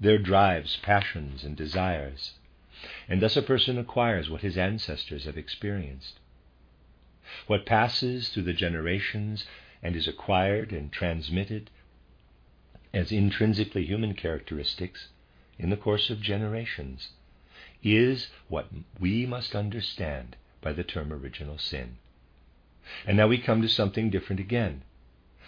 their 0.00 0.18
drives, 0.18 0.76
passions, 0.78 1.44
and 1.44 1.56
desires, 1.56 2.34
and 3.08 3.20
thus 3.20 3.36
a 3.36 3.42
person 3.42 3.78
acquires 3.78 4.30
what 4.30 4.42
his 4.42 4.56
ancestors 4.56 5.24
have 5.24 5.36
experienced. 5.36 6.18
What 7.46 7.66
passes 7.66 8.28
through 8.28 8.44
the 8.44 8.52
generations 8.52 9.44
and 9.82 9.96
is 9.96 10.08
acquired 10.08 10.72
and 10.72 10.92
transmitted 10.92 11.70
as 12.92 13.12
intrinsically 13.12 13.84
human 13.84 14.14
characteristics 14.14 15.08
in 15.58 15.70
the 15.70 15.76
course 15.76 16.10
of 16.10 16.20
generations 16.20 17.10
is 17.82 18.28
what 18.48 18.68
we 18.98 19.26
must 19.26 19.54
understand 19.54 20.36
by 20.60 20.72
the 20.72 20.84
term 20.84 21.12
original 21.12 21.58
sin. 21.58 21.98
And 23.06 23.16
now 23.16 23.28
we 23.28 23.38
come 23.38 23.62
to 23.62 23.68
something 23.68 24.10
different 24.10 24.40
again. 24.40 24.82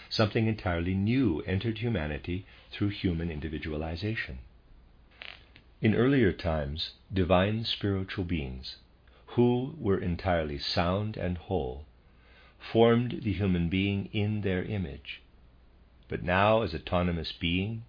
Something 0.09 0.47
entirely 0.47 0.95
new 0.95 1.40
entered 1.42 1.79
humanity 1.79 2.47
through 2.71 2.90
human 2.90 3.31
individualization. 3.31 4.38
In 5.83 5.97
earlier 5.97 6.33
times, 6.33 6.92
divine 7.12 7.64
spiritual 7.64 8.25
beings, 8.25 8.77
who 9.35 9.75
were 9.81 9.99
entirely 9.99 10.57
sound 10.57 11.16
and 11.16 11.37
whole, 11.37 11.87
formed 12.61 13.23
the 13.25 13.33
human 13.33 13.68
being 13.68 14.09
in 14.12 14.42
their 14.42 14.62
image. 14.62 15.23
But 16.07 16.23
now, 16.23 16.62
as 16.62 16.73
autonomous 16.73 17.33
being, 17.33 17.83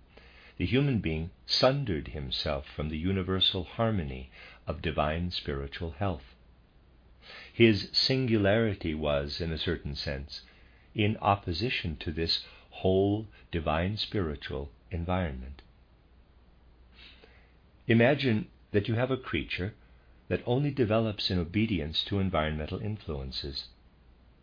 the 0.57 0.65
human 0.65 1.01
being 1.01 1.29
sundered 1.45 2.07
himself 2.07 2.65
from 2.67 2.89
the 2.89 2.97
universal 2.97 3.63
harmony 3.63 4.31
of 4.65 4.81
divine 4.81 5.29
spiritual 5.29 5.91
health. 5.91 6.33
His 7.53 7.89
singularity 7.91 8.95
was, 8.95 9.39
in 9.39 9.51
a 9.51 9.57
certain 9.59 9.95
sense, 9.95 10.41
in 10.95 11.15
opposition 11.17 11.97
to 11.97 12.11
this 12.11 12.43
whole 12.71 13.27
divine 13.51 13.97
spiritual 13.97 14.71
environment. 14.89 15.61
Imagine 17.87 18.47
that 18.71 18.87
you 18.87 18.95
have 18.95 19.11
a 19.11 19.17
creature 19.17 19.73
that 20.29 20.41
only 20.45 20.71
develops 20.71 21.29
in 21.29 21.37
obedience 21.37 22.03
to 22.05 22.19
environmental 22.19 22.79
influences. 22.79 23.67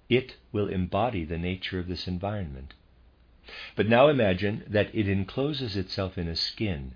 It 0.09 0.37
will 0.53 0.69
embody 0.69 1.25
the 1.25 1.39
nature 1.39 1.79
of 1.79 1.89
this 1.89 2.07
environment. 2.07 2.75
But 3.77 3.89
now 3.89 4.09
imagine 4.09 4.65
that 4.67 4.95
it 4.95 5.09
encloses 5.09 5.77
itself 5.77 6.19
in 6.19 6.29
a 6.29 6.37
skin 6.37 6.95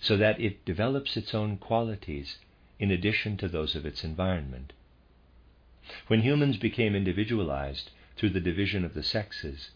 so 0.00 0.16
that 0.16 0.40
it 0.40 0.64
develops 0.64 1.16
its 1.16 1.34
own 1.34 1.56
qualities 1.58 2.38
in 2.78 2.90
addition 2.90 3.36
to 3.38 3.48
those 3.48 3.74
of 3.74 3.84
its 3.84 4.04
environment. 4.04 4.72
When 6.06 6.22
humans 6.22 6.56
became 6.56 6.94
individualized 6.94 7.90
through 8.16 8.30
the 8.30 8.40
division 8.40 8.84
of 8.84 8.94
the 8.94 9.02
sexes, 9.02 9.70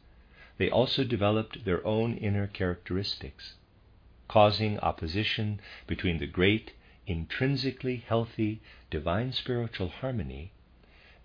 they 0.58 0.70
also 0.70 1.02
developed 1.02 1.64
their 1.64 1.84
own 1.84 2.16
inner 2.16 2.46
characteristics, 2.46 3.54
causing 4.28 4.78
opposition 4.80 5.60
between 5.86 6.18
the 6.18 6.26
great, 6.26 6.72
intrinsically 7.06 7.96
healthy, 7.96 8.60
divine 8.90 9.32
spiritual 9.32 9.88
harmony 9.88 10.52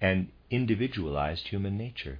and 0.01 0.29
individualized 0.49 1.47
human 1.47 1.77
nature. 1.77 2.19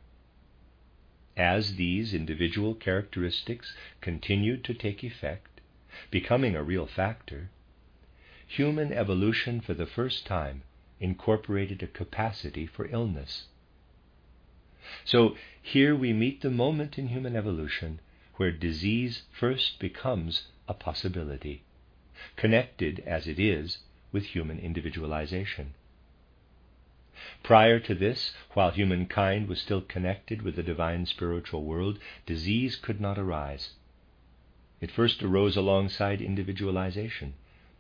As 1.36 1.76
these 1.76 2.14
individual 2.14 2.76
characteristics 2.76 3.74
continued 4.02 4.64
to 4.66 4.74
take 4.74 5.04
effect, 5.04 5.62
becoming 6.12 6.56
a 6.56 6.64
real 6.64 6.86
factor, 6.86 7.50
human 8.46 8.92
evolution 8.92 9.62
for 9.62 9.74
the 9.74 9.86
first 9.86 10.26
time 10.26 10.64
incorporated 11.00 11.82
a 11.82 11.88
capacity 11.88 12.66
for 12.66 12.88
illness. 12.88 13.46
So 15.06 15.36
here 15.62 15.96
we 15.96 16.14
meet 16.14 16.42
the 16.42 16.50
moment 16.50 16.98
in 16.98 17.10
human 17.10 17.36
evolution 17.36 18.00
where 18.36 18.52
disease 18.52 19.24
first 19.32 19.80
becomes 19.80 20.48
a 20.70 20.74
possibility, 20.74 21.64
connected 22.38 23.04
as 23.06 23.28
it 23.28 23.40
is 23.40 23.80
with 24.12 24.28
human 24.28 24.60
individualization. 24.60 25.74
Prior 27.44 27.80
to 27.80 27.96
this, 27.96 28.34
while 28.54 28.72
humankind 28.72 29.50
was 29.50 29.60
still 29.60 29.82
connected 29.82 30.42
with 30.42 30.56
the 30.56 30.64
divine 30.64 31.06
spiritual 31.06 31.64
world, 31.64 32.00
disease 32.26 32.78
could 32.78 33.02
not 33.02 33.18
arise. 33.18 33.74
It 34.80 34.92
first 34.92 35.22
arose 35.22 35.58
alongside 35.58 36.22
individualization, 36.22 37.34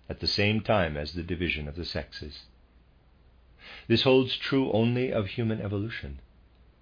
at 0.10 0.20
the 0.20 0.28
same 0.28 0.60
time 0.62 0.98
as 0.98 1.14
the 1.14 1.24
division 1.24 1.68
of 1.68 1.76
the 1.76 1.86
sexes. 1.86 2.44
This 3.88 4.02
holds 4.02 4.36
true 4.36 4.72
only 4.72 5.12
of 5.12 5.28
human 5.28 5.62
evolution 5.62 6.20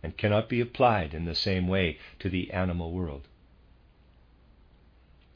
and 0.01 0.17
cannot 0.17 0.47
be 0.47 0.61
applied 0.61 1.13
in 1.13 1.25
the 1.25 1.35
same 1.35 1.67
way 1.67 1.99
to 2.19 2.29
the 2.29 2.51
animal 2.51 2.91
world. 2.91 3.27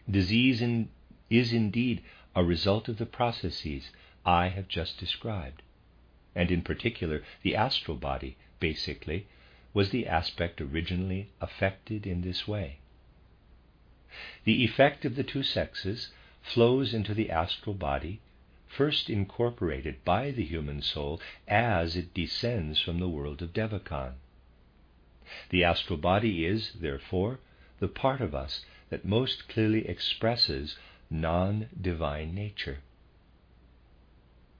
Disease 0.09 0.61
in, 0.63 0.89
is 1.29 1.53
indeed 1.53 2.01
a 2.35 2.43
result 2.43 2.89
of 2.89 2.97
the 2.97 3.05
processes 3.05 3.91
I 4.25 4.47
have 4.47 4.67
just 4.67 4.97
described, 4.97 5.61
and 6.33 6.49
in 6.49 6.63
particular, 6.63 7.23
the 7.43 7.55
astral 7.55 7.97
body, 7.97 8.35
basically, 8.59 9.27
was 9.73 9.91
the 9.91 10.07
aspect 10.07 10.59
originally 10.59 11.29
affected 11.39 12.07
in 12.07 12.21
this 12.21 12.47
way. 12.47 12.79
The 14.43 14.63
effect 14.63 15.05
of 15.05 15.15
the 15.15 15.23
two 15.23 15.43
sexes 15.43 16.11
flows 16.41 16.93
into 16.93 17.13
the 17.13 17.29
astral 17.29 17.75
body 17.75 18.21
first 18.67 19.09
incorporated 19.09 20.03
by 20.03 20.31
the 20.31 20.43
human 20.43 20.81
soul 20.81 21.21
as 21.47 21.95
it 21.95 22.13
descends 22.13 22.79
from 22.81 22.99
the 22.99 23.09
world 23.09 23.41
of 23.41 23.53
Devachan. 23.53 24.15
The 25.49 25.63
astral 25.63 25.97
body 25.97 26.45
is, 26.45 26.73
therefore, 26.73 27.39
the 27.79 27.87
part 27.87 28.19
of 28.19 28.33
us 28.33 28.65
that 28.91 29.03
most 29.03 29.49
clearly 29.49 29.87
expresses 29.89 30.77
non 31.09 31.69
divine 31.81 32.35
nature. 32.35 32.77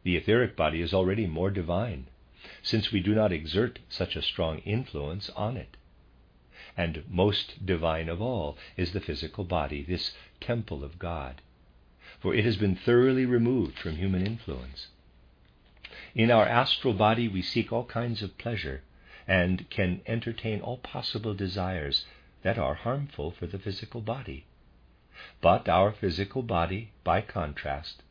The 0.02 0.18
etheric 0.18 0.56
body 0.56 0.82
is 0.82 0.96
already 0.96 1.28
more 1.28 1.52
divine, 1.52 2.08
since 2.64 2.92
we 2.92 3.00
do 3.00 3.14
not 3.14 3.32
exert 3.32 3.78
such 3.88 4.16
a 4.16 4.24
strong 4.24 4.58
influence 4.66 5.30
on 5.36 5.56
it. 5.56 5.78
And 6.76 7.04
most 7.08 7.64
divine 7.64 8.10
of 8.10 8.20
all 8.20 8.58
is 8.76 8.94
the 8.94 9.00
physical 9.00 9.44
body, 9.44 9.84
this 9.84 10.16
temple 10.40 10.84
of 10.84 10.98
God 10.98 11.44
for 12.22 12.36
it 12.36 12.46
has 12.46 12.56
been 12.56 12.76
thoroughly 12.76 13.26
removed 13.26 13.80
from 13.80 13.96
human 13.96 14.26
influence. 14.26 14.88
In 16.14 16.30
our 16.30 16.46
astral 16.46 16.94
body, 16.94 17.28
we 17.28 17.42
seek 17.42 17.74
all 17.74 17.86
kinds 17.86 18.22
of 18.22 18.38
pleasure 18.38 18.84
and 19.28 19.68
can 19.72 20.02
entertain 20.06 20.62
all 20.62 20.78
possible 20.78 21.34
desires 21.34 22.06
that 22.44 22.58
are 22.58 22.74
harmful 22.74 23.32
for 23.32 23.48
the 23.48 23.60
physical 23.60 24.02
body. 24.02 24.46
But 25.42 25.70
our 25.70 25.92
physical 25.92 26.42
body, 26.42 26.92
by 27.04 27.22
contrast, 27.22 28.02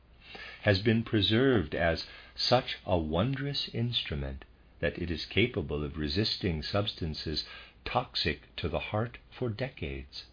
has 0.63 0.81
been 0.81 1.03
preserved 1.03 1.75
as 1.75 2.07
such 2.35 2.79
a 2.87 2.97
wondrous 2.97 3.69
instrument 3.75 4.45
that 4.79 4.99
it 4.99 5.11
is 5.11 5.27
capable 5.27 5.83
of 5.85 5.99
resisting 5.99 6.63
substances 6.63 7.45
toxic 7.85 8.55
to 8.57 8.69
the 8.69 8.79
heart 8.79 9.19
for 9.31 9.49
decades 9.49 10.25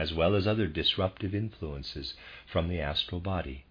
as 0.00 0.14
well 0.14 0.34
as 0.34 0.46
other 0.46 0.66
disruptive 0.66 1.34
influences 1.34 2.14
from 2.46 2.68
the 2.68 2.80
astral 2.80 3.20
body. 3.20 3.64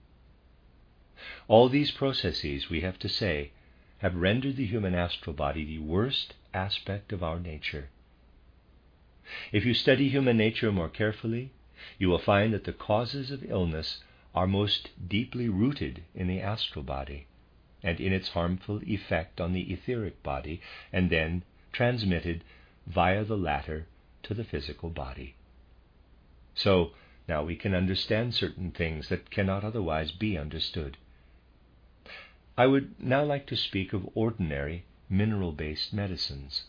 All 1.48 1.70
these 1.70 1.90
processes, 1.90 2.70
we 2.70 2.82
have 2.82 3.00
to 3.00 3.10
say, 3.10 3.52
have 3.98 4.16
rendered 4.16 4.56
the 4.56 4.68
human 4.68 4.94
astral 4.94 5.34
body 5.34 5.66
the 5.66 5.80
worst 5.80 6.36
aspect 6.54 7.12
of 7.12 7.24
our 7.24 7.40
nature. 7.40 7.90
If 9.52 9.66
you 9.66 9.74
study 9.74 10.10
human 10.10 10.38
nature 10.38 10.72
more 10.72 10.90
carefully, 10.90 11.52
you 11.98 12.10
will 12.10 12.20
find 12.20 12.54
that 12.54 12.64
the 12.64 12.74
causes 12.74 13.32
of 13.32 13.44
illness 13.44 14.04
are 14.34 14.48
most 14.48 14.90
deeply 15.08 15.50
rooted 15.50 16.04
in 16.16 16.28
the 16.28 16.42
astral 16.42 16.84
body 16.84 17.28
and 17.84 18.00
in 18.00 18.12
its 18.12 18.30
harmful 18.30 18.82
effect 18.84 19.40
on 19.40 19.54
the 19.54 19.72
etheric 19.72 20.22
body, 20.24 20.62
and 20.92 21.10
then 21.10 21.44
transmitted 21.72 22.44
via 22.88 23.24
the 23.24 23.38
latter 23.38 23.88
to 24.24 24.34
the 24.34 24.44
physical 24.44 24.90
body. 24.90 25.36
So 26.56 26.94
now 27.28 27.44
we 27.44 27.56
can 27.56 27.74
understand 27.74 28.34
certain 28.34 28.72
things 28.72 29.10
that 29.10 29.30
cannot 29.30 29.64
otherwise 29.64 30.12
be 30.12 30.38
understood. 30.38 30.98
I 32.58 32.68
would 32.68 33.00
now 33.00 33.24
like 33.24 33.46
to 33.48 33.56
speak 33.56 33.94
of 33.94 34.10
ordinary 34.16 34.84
mineral 35.08 35.54
based 35.54 35.94
medicines. 35.94 36.66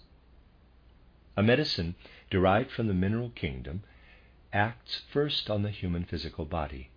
A 1.36 1.42
medicine 1.42 1.94
derived 2.28 2.70
from 2.70 2.86
the 2.86 2.94
mineral 2.94 3.30
kingdom 3.30 3.82
acts 4.52 5.02
first 5.12 5.48
on 5.48 5.62
the 5.62 5.70
human 5.70 6.04
physical 6.04 6.44
body. 6.44 6.90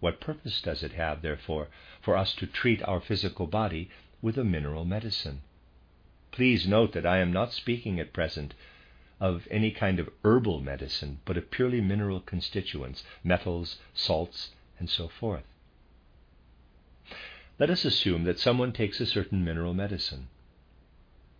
What 0.00 0.20
purpose 0.20 0.62
does 0.62 0.82
it 0.82 0.92
have, 0.92 1.22
therefore, 1.22 1.68
for 2.00 2.16
us 2.16 2.34
to 2.36 2.46
treat 2.46 2.82
our 2.84 3.00
physical 3.00 3.46
body 3.46 3.90
with 4.22 4.38
a 4.38 4.44
mineral 4.44 4.84
medicine? 4.84 5.42
Please 6.30 6.68
note 6.68 6.92
that 6.92 7.06
I 7.06 7.18
am 7.18 7.32
not 7.32 7.52
speaking 7.52 7.98
at 7.98 8.12
present 8.12 8.54
of 9.20 9.48
any 9.50 9.72
kind 9.72 9.98
of 9.98 10.08
herbal 10.22 10.60
medicine, 10.60 11.18
but 11.24 11.36
of 11.36 11.50
purely 11.50 11.80
mineral 11.80 12.20
constituents, 12.20 13.02
metals, 13.24 13.78
salts, 13.92 14.50
and 14.78 14.88
so 14.88 15.08
forth. 15.08 15.42
Let 17.58 17.70
us 17.70 17.84
assume 17.84 18.22
that 18.24 18.38
someone 18.38 18.72
takes 18.72 19.00
a 19.00 19.06
certain 19.06 19.44
mineral 19.44 19.74
medicine. 19.74 20.28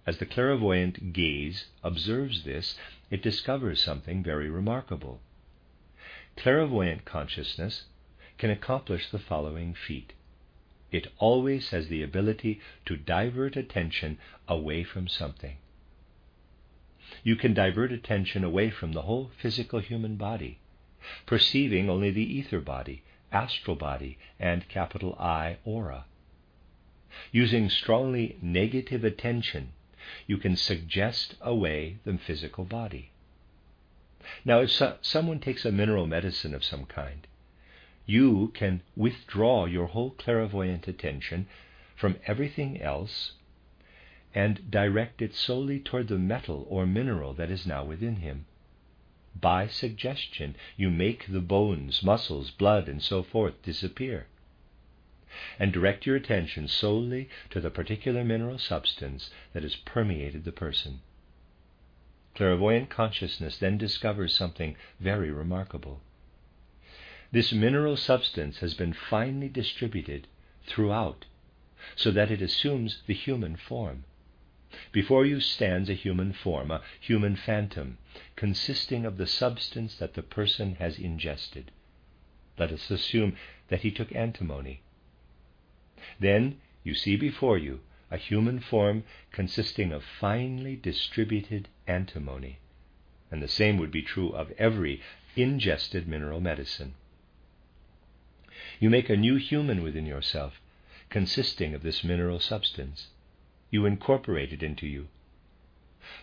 As 0.08 0.16
the 0.16 0.24
clairvoyant 0.24 1.12
gaze 1.12 1.66
observes 1.84 2.44
this, 2.44 2.78
it 3.10 3.22
discovers 3.22 3.82
something 3.82 4.22
very 4.22 4.48
remarkable. 4.48 5.20
Clairvoyant 6.34 7.04
consciousness 7.04 7.84
can 8.38 8.48
accomplish 8.48 9.10
the 9.10 9.18
following 9.18 9.74
feat. 9.74 10.14
It 10.90 11.12
always 11.18 11.68
has 11.72 11.88
the 11.88 12.02
ability 12.02 12.58
to 12.86 12.96
divert 12.96 13.54
attention 13.54 14.16
away 14.48 14.82
from 14.82 15.08
something 15.08 15.58
you 17.22 17.36
can 17.36 17.54
divert 17.54 17.90
attention 17.92 18.44
away 18.44 18.70
from 18.70 18.92
the 18.92 19.02
whole 19.02 19.30
physical 19.38 19.80
human 19.80 20.16
body, 20.16 20.58
perceiving 21.26 21.90
only 21.90 22.10
the 22.10 22.22
ether 22.22 22.60
body, 22.60 23.02
astral 23.32 23.76
body, 23.76 24.18
and 24.38 24.68
capital 24.68 25.14
I 25.18 25.58
aura. 25.64 26.04
Using 27.32 27.70
strongly 27.70 28.36
negative 28.40 29.04
attention, 29.04 29.72
you 30.26 30.36
can 30.38 30.56
suggest 30.56 31.34
away 31.40 31.98
the 32.04 32.18
physical 32.18 32.64
body. 32.64 33.10
Now, 34.44 34.60
if 34.60 34.70
so- 34.70 34.98
someone 35.00 35.40
takes 35.40 35.64
a 35.64 35.72
mineral 35.72 36.06
medicine 36.06 36.54
of 36.54 36.64
some 36.64 36.86
kind, 36.86 37.26
you 38.06 38.48
can 38.54 38.82
withdraw 38.96 39.66
your 39.66 39.86
whole 39.86 40.10
clairvoyant 40.10 40.88
attention 40.88 41.46
from 41.94 42.16
everything 42.26 42.80
else 42.80 43.32
and 44.34 44.70
direct 44.70 45.20
it 45.20 45.34
solely 45.34 45.80
toward 45.80 46.08
the 46.08 46.18
metal 46.18 46.66
or 46.68 46.86
mineral 46.86 47.34
that 47.34 47.50
is 47.50 47.66
now 47.66 47.84
within 47.84 48.16
him. 48.16 48.46
By 49.40 49.66
suggestion, 49.66 50.56
you 50.76 50.90
make 50.90 51.26
the 51.26 51.40
bones, 51.40 52.02
muscles, 52.02 52.50
blood, 52.50 52.88
and 52.88 53.02
so 53.02 53.22
forth 53.22 53.62
disappear. 53.62 54.26
And 55.58 55.72
direct 55.72 56.06
your 56.06 56.16
attention 56.16 56.68
solely 56.68 57.28
to 57.50 57.60
the 57.60 57.70
particular 57.70 58.24
mineral 58.24 58.58
substance 58.58 59.30
that 59.52 59.62
has 59.62 59.76
permeated 59.76 60.44
the 60.44 60.52
person. 60.52 61.00
Clairvoyant 62.34 62.88
consciousness 62.88 63.58
then 63.58 63.76
discovers 63.78 64.32
something 64.32 64.76
very 65.00 65.30
remarkable. 65.30 66.00
This 67.30 67.52
mineral 67.52 67.96
substance 67.96 68.60
has 68.60 68.74
been 68.74 68.92
finely 68.92 69.48
distributed 69.48 70.28
throughout 70.64 71.26
so 71.94 72.10
that 72.10 72.30
it 72.30 72.40
assumes 72.40 73.02
the 73.06 73.14
human 73.14 73.56
form. 73.56 74.04
Before 74.92 75.26
you 75.26 75.40
stands 75.40 75.88
a 75.88 75.94
human 75.94 76.32
form, 76.32 76.70
a 76.70 76.82
human 77.00 77.36
phantom, 77.36 77.98
consisting 78.36 79.04
of 79.04 79.16
the 79.16 79.26
substance 79.26 79.96
that 79.96 80.14
the 80.14 80.22
person 80.22 80.76
has 80.76 80.98
ingested. 80.98 81.70
Let 82.58 82.72
us 82.72 82.90
assume 82.90 83.36
that 83.68 83.80
he 83.80 83.90
took 83.90 84.14
antimony. 84.14 84.82
Then 86.20 86.60
you 86.84 86.94
see 86.94 87.16
before 87.16 87.58
you 87.58 87.80
a 88.10 88.16
human 88.16 88.60
form 88.60 89.04
consisting 89.32 89.92
of 89.92 90.02
finely 90.02 90.76
distributed 90.76 91.68
antimony. 91.86 92.58
And 93.30 93.42
the 93.42 93.48
same 93.48 93.76
would 93.78 93.90
be 93.90 94.02
true 94.02 94.30
of 94.30 94.52
every 94.52 95.02
ingested 95.36 96.08
mineral 96.08 96.40
medicine. 96.40 96.94
You 98.80 98.90
make 98.90 99.10
a 99.10 99.16
new 99.16 99.36
human 99.36 99.82
within 99.82 100.06
yourself, 100.06 100.60
consisting 101.10 101.74
of 101.74 101.82
this 101.82 102.04
mineral 102.04 102.40
substance. 102.40 103.08
You 103.70 103.84
incorporate 103.84 104.52
it 104.52 104.62
into 104.62 104.86
you. 104.86 105.08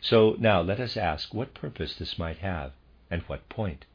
So 0.01 0.35
now 0.39 0.61
let 0.61 0.79
us 0.79 0.97
ask 0.97 1.33
what 1.33 1.53
purpose 1.53 1.95
this 1.95 2.17
might 2.17 2.37
have, 2.37 2.73
and 3.11 3.21
what 3.23 3.49
point. 3.49 3.85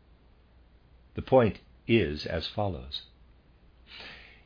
The 1.15 1.23
point 1.23 1.59
is 1.89 2.27
as 2.27 2.47
follows 2.47 3.03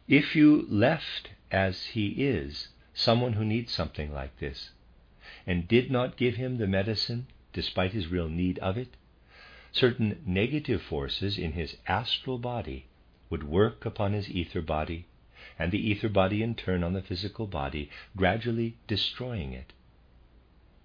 If 0.08 0.36
you 0.36 0.66
left 0.68 1.30
as 1.50 1.86
he 1.86 2.08
is 2.26 2.68
someone 2.92 3.32
who 3.32 3.44
needs 3.44 3.72
something 3.72 4.12
like 4.12 4.38
this, 4.38 4.72
and 5.46 5.66
did 5.66 5.90
not 5.90 6.18
give 6.18 6.34
him 6.34 6.58
the 6.58 6.66
medicine 6.66 7.26
despite 7.54 7.92
his 7.94 8.08
real 8.08 8.28
need 8.28 8.58
of 8.58 8.76
it, 8.76 8.98
certain 9.72 10.22
negative 10.26 10.82
forces 10.82 11.38
in 11.38 11.52
his 11.52 11.78
astral 11.86 12.36
body 12.36 12.84
would 13.30 13.44
work 13.44 13.86
upon 13.86 14.12
his 14.12 14.28
ether 14.28 14.60
body, 14.60 15.06
and 15.58 15.72
the 15.72 15.80
ether 15.88 16.10
body 16.10 16.42
in 16.42 16.54
turn 16.54 16.84
on 16.84 16.92
the 16.92 17.00
physical 17.00 17.46
body, 17.46 17.88
gradually 18.14 18.76
destroying 18.86 19.54
it. 19.54 19.72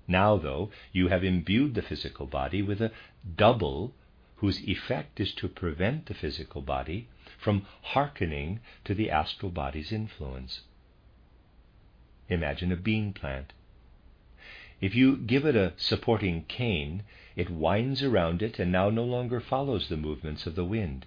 Now, 0.07 0.37
though, 0.37 0.71
you 0.93 1.09
have 1.09 1.25
imbued 1.25 1.73
the 1.73 1.81
physical 1.81 2.25
body 2.25 2.61
with 2.61 2.81
a 2.81 2.93
double 3.35 3.93
whose 4.37 4.65
effect 4.65 5.19
is 5.19 5.33
to 5.33 5.49
prevent 5.49 6.05
the 6.05 6.13
physical 6.13 6.61
body 6.61 7.09
from 7.39 7.65
hearkening 7.81 8.59
to 8.83 8.93
the 8.93 9.09
astral 9.09 9.49
body's 9.49 9.91
influence. 9.91 10.61
Imagine 12.27 12.71
a 12.71 12.75
bean 12.75 13.13
plant. 13.13 13.53
If 14.81 14.93
you 14.93 15.17
give 15.17 15.45
it 15.45 15.55
a 15.55 15.73
supporting 15.77 16.43
cane, 16.45 17.03
it 17.35 17.49
winds 17.49 18.03
around 18.03 18.41
it 18.41 18.59
and 18.59 18.71
now 18.71 18.89
no 18.89 19.03
longer 19.03 19.39
follows 19.39 19.87
the 19.87 19.97
movements 19.97 20.45
of 20.45 20.55
the 20.55 20.65
wind. 20.65 21.05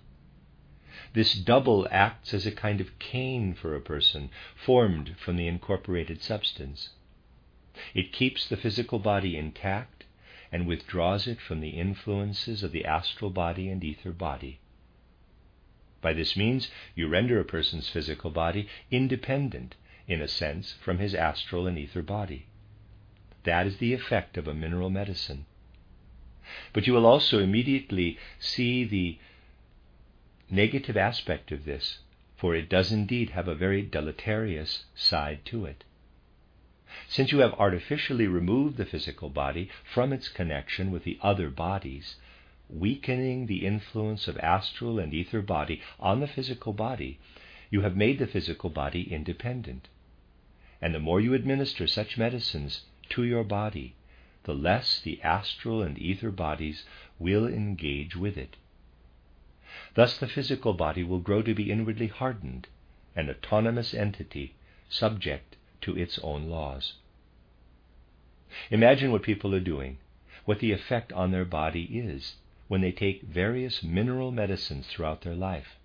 This 1.13 1.35
double 1.35 1.87
acts 1.91 2.33
as 2.33 2.47
a 2.47 2.53
kind 2.53 2.81
of 2.81 2.99
cane 2.99 3.55
for 3.55 3.77
a 3.77 3.81
person 3.81 4.31
formed 4.55 5.17
from 5.19 5.37
the 5.37 5.47
incorporated 5.47 6.23
substance. 6.23 6.91
It 7.95 8.13
keeps 8.13 8.49
the 8.49 8.57
physical 8.57 8.99
body 8.99 9.37
intact 9.37 10.05
and 10.51 10.67
withdraws 10.67 11.27
it 11.27 11.41
from 11.41 11.61
the 11.61 11.71
influences 11.71 12.63
of 12.63 12.73
the 12.73 12.85
astral 12.85 13.31
body 13.31 13.69
and 13.69 13.83
ether 13.83 14.13
body. 14.13 14.61
By 16.03 16.13
this 16.13 16.37
means, 16.37 16.69
you 16.97 17.09
render 17.09 17.41
a 17.41 17.45
person's 17.45 17.89
physical 17.89 18.31
body 18.31 18.69
independent, 18.91 19.77
in 20.09 20.21
a 20.21 20.29
sense, 20.29 20.73
from 20.83 20.99
his 20.99 21.15
astral 21.15 21.67
and 21.67 21.79
ether 21.79 22.03
body. 22.03 22.47
That 23.45 23.67
is 23.67 23.79
the 23.79 23.95
effect 23.95 24.37
of 24.37 24.47
a 24.49 24.55
mineral 24.55 24.91
medicine. 24.91 25.47
But 26.73 26.87
you 26.87 26.93
will 26.93 27.07
also 27.07 27.39
immediately 27.39 28.19
see 28.41 28.85
the 28.85 29.19
negative 30.51 30.97
aspect 30.97 31.53
of 31.53 31.65
this, 31.65 32.01
for 32.37 32.55
it 32.55 32.69
does 32.69 32.91
indeed 32.93 33.31
have 33.31 33.47
a 33.47 33.55
very 33.55 33.81
deleterious 33.81 34.85
side 34.95 35.45
to 35.47 35.65
it. 35.65 35.85
Since 37.09 37.31
you 37.31 37.39
have 37.39 37.55
artificially 37.55 38.27
removed 38.27 38.77
the 38.77 38.85
physical 38.85 39.31
body 39.31 39.71
from 39.85 40.13
its 40.13 40.29
connection 40.29 40.91
with 40.91 41.05
the 41.05 41.19
other 41.23 41.49
bodies, 41.49 42.17
weakening 42.73 43.47
the 43.47 43.67
influence 43.67 44.27
of 44.27 44.39
astral 44.39 44.99
and 44.99 45.13
ether 45.13 45.43
body 45.43 45.81
on 46.01 46.21
the 46.21 46.27
physical 46.27 46.73
body, 46.73 47.19
you 47.71 47.83
have 47.83 47.97
made 47.97 48.19
the 48.19 48.27
physical 48.27 48.71
body 48.71 49.13
independent. 49.13 49.89
And 50.81 50.95
the 50.95 51.01
more 51.01 51.21
you 51.21 51.35
administer 51.35 51.87
such 51.87 52.19
medicines 52.19 52.83
to 53.11 53.25
your 53.25 53.45
body, 53.45 53.95
the 54.45 54.55
less 54.55 55.01
the 55.01 55.21
astral 55.23 55.83
and 55.83 55.99
ether 55.99 56.31
bodies 56.31 56.85
will 57.19 57.47
engage 57.47 58.17
with 58.17 58.37
it. 58.37 58.57
Thus, 59.95 60.19
the 60.19 60.29
physical 60.29 60.73
body 60.73 61.05
will 61.05 61.21
grow 61.21 61.43
to 61.43 61.55
be 61.55 61.71
inwardly 61.71 62.09
hardened, 62.09 62.69
an 63.15 63.31
autonomous 63.31 63.95
entity, 63.95 64.55
subject 64.89 65.57
to 65.83 65.97
its 65.97 66.19
own 66.21 66.49
laws. 66.49 66.95
Imagine 68.71 69.13
what 69.13 69.23
people 69.23 69.55
are 69.55 69.61
doing, 69.61 69.99
what 70.45 70.59
the 70.59 70.73
effect 70.73 71.13
on 71.13 71.31
their 71.31 71.45
body 71.45 71.85
is 71.85 72.37
when 72.73 72.81
they 72.81 72.91
take 72.91 73.21
various 73.21 73.83
mineral 73.83 74.31
medicines 74.31 74.87
throughout 74.87 75.21
their 75.21 75.35
life. 75.35 75.77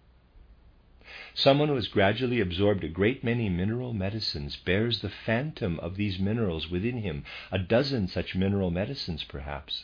Someone 1.33 1.67
who 1.67 1.75
has 1.75 1.89
gradually 1.89 2.39
absorbed 2.39 2.81
a 2.81 2.87
great 2.87 3.25
many 3.25 3.49
mineral 3.49 3.91
medicines 3.91 4.55
bears 4.55 5.01
the 5.01 5.09
phantom 5.09 5.77
of 5.81 5.97
these 5.97 6.17
minerals 6.17 6.69
within 6.69 7.01
him, 7.01 7.25
a 7.51 7.59
dozen 7.59 8.07
such 8.07 8.35
mineral 8.35 8.71
medicines 8.71 9.25
perhaps. 9.25 9.83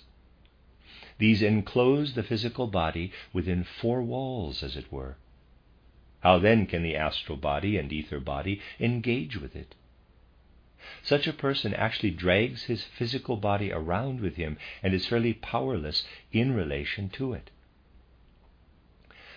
These 1.17 1.41
enclose 1.41 2.13
the 2.13 2.23
physical 2.23 2.67
body 2.67 3.11
within 3.33 3.65
four 3.65 4.01
walls, 4.01 4.63
as 4.63 4.77
it 4.77 4.89
were. 4.89 5.17
How 6.21 6.39
then 6.39 6.65
can 6.65 6.83
the 6.83 6.95
astral 6.95 7.37
body 7.37 7.75
and 7.75 7.91
ether 7.91 8.21
body 8.21 8.61
engage 8.79 9.35
with 9.35 9.57
it? 9.57 9.75
Such 11.01 11.27
a 11.27 11.31
person 11.31 11.73
actually 11.73 12.11
drags 12.11 12.63
his 12.63 12.83
physical 12.83 13.37
body 13.37 13.71
around 13.71 14.19
with 14.19 14.35
him 14.35 14.57
and 14.81 14.93
is 14.93 15.05
fairly 15.05 15.31
powerless 15.33 16.05
in 16.33 16.53
relation 16.53 17.07
to 17.11 17.31
it. 17.31 17.51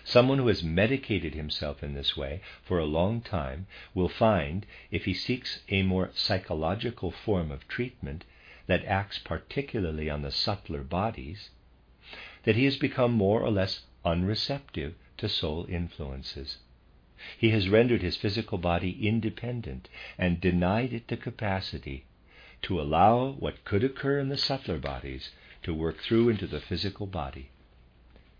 Someone 0.03 0.39
who 0.39 0.47
has 0.47 0.61
medicated 0.61 1.35
himself 1.35 1.83
in 1.83 1.93
this 1.93 2.17
way 2.17 2.41
for 2.63 2.79
a 2.79 2.85
long 2.85 3.21
time 3.21 3.65
will 3.93 4.09
find, 4.09 4.65
if 4.91 5.05
he 5.05 5.13
seeks 5.13 5.61
a 5.69 5.83
more 5.83 6.11
psychological 6.13 7.11
form 7.11 7.49
of 7.49 7.65
treatment 7.69 8.25
that 8.65 8.83
acts 8.83 9.17
particularly 9.17 10.09
on 10.09 10.23
the 10.23 10.31
subtler 10.31 10.83
bodies, 10.83 11.51
that 12.43 12.57
he 12.57 12.65
has 12.65 12.75
become 12.75 13.13
more 13.13 13.41
or 13.41 13.51
less 13.51 13.83
unreceptive 14.03 14.95
to 15.15 15.29
soul 15.29 15.65
influences. 15.69 16.57
He 17.37 17.49
has 17.49 17.67
rendered 17.67 18.01
his 18.01 18.15
physical 18.15 18.57
body 18.57 19.05
independent 19.05 19.89
and 20.17 20.39
denied 20.39 20.93
it 20.93 21.09
the 21.09 21.17
capacity 21.17 22.05
to 22.61 22.79
allow 22.79 23.31
what 23.31 23.65
could 23.65 23.83
occur 23.83 24.17
in 24.17 24.29
the 24.29 24.37
subtler 24.37 24.77
bodies 24.77 25.31
to 25.63 25.73
work 25.73 25.97
through 25.99 26.29
into 26.29 26.47
the 26.47 26.61
physical 26.61 27.05
body. 27.05 27.49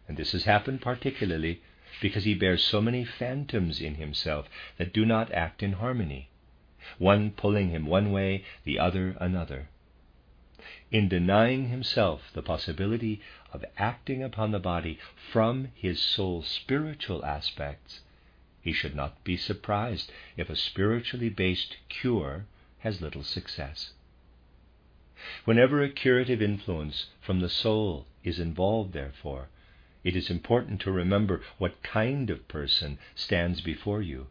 And 0.07 0.15
this 0.15 0.31
has 0.31 0.45
happened 0.45 0.79
particularly 0.79 1.61
because 2.01 2.23
he 2.23 2.33
bears 2.33 2.63
so 2.63 2.79
many 2.79 3.03
phantoms 3.03 3.81
in 3.81 3.95
himself 3.95 4.47
that 4.77 4.93
do 4.93 5.05
not 5.05 5.33
act 5.33 5.61
in 5.61 5.73
harmony, 5.73 6.29
one 6.97 7.31
pulling 7.31 7.71
him 7.71 7.87
one 7.87 8.13
way, 8.13 8.45
the 8.63 8.79
other 8.79 9.17
another 9.19 9.67
in 10.91 11.09
denying 11.09 11.67
himself 11.67 12.31
the 12.33 12.41
possibility 12.41 13.19
of 13.51 13.65
acting 13.77 14.23
upon 14.23 14.51
the 14.51 14.59
body 14.59 14.97
from 15.31 15.67
his 15.75 16.01
soul's 16.01 16.47
spiritual 16.47 17.25
aspects, 17.25 17.99
he 18.67 18.73
should 18.73 18.93
not 18.93 19.23
be 19.23 19.37
surprised 19.37 20.11
if 20.35 20.49
a 20.49 20.55
spiritually 20.57 21.29
based 21.29 21.77
cure 21.87 22.45
has 22.79 22.99
little 23.01 23.23
success. 23.23 23.93
Whenever 25.45 25.81
a 25.81 25.89
curative 25.89 26.41
influence 26.41 27.05
from 27.21 27.39
the 27.39 27.47
soul 27.47 28.05
is 28.25 28.41
involved, 28.41 28.91
therefore, 28.91 29.47
it 30.03 30.17
is 30.17 30.29
important 30.29 30.81
to 30.81 30.91
remember 30.91 31.41
what 31.57 31.81
kind 31.81 32.29
of 32.29 32.45
person 32.49 32.99
stands 33.15 33.61
before 33.61 34.01
you. 34.01 34.27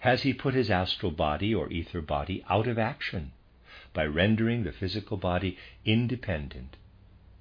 Has 0.00 0.22
he 0.22 0.34
put 0.34 0.54
his 0.54 0.68
astral 0.68 1.12
body 1.12 1.54
or 1.54 1.70
ether 1.70 2.00
body 2.00 2.44
out 2.50 2.66
of 2.66 2.80
action? 2.80 3.30
by 3.92 4.06
rendering 4.06 4.64
the 4.64 4.72
physical 4.72 5.16
body 5.16 5.56
independent. 5.84 6.76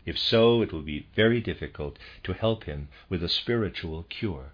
If 0.05 0.19
so, 0.19 0.61
it 0.61 0.71
will 0.71 0.83
be 0.83 1.07
very 1.15 1.41
difficult 1.41 1.97
to 2.25 2.33
help 2.33 2.65
him 2.65 2.89
with 3.09 3.23
a 3.23 3.29
spiritual 3.29 4.03
cure. 4.03 4.53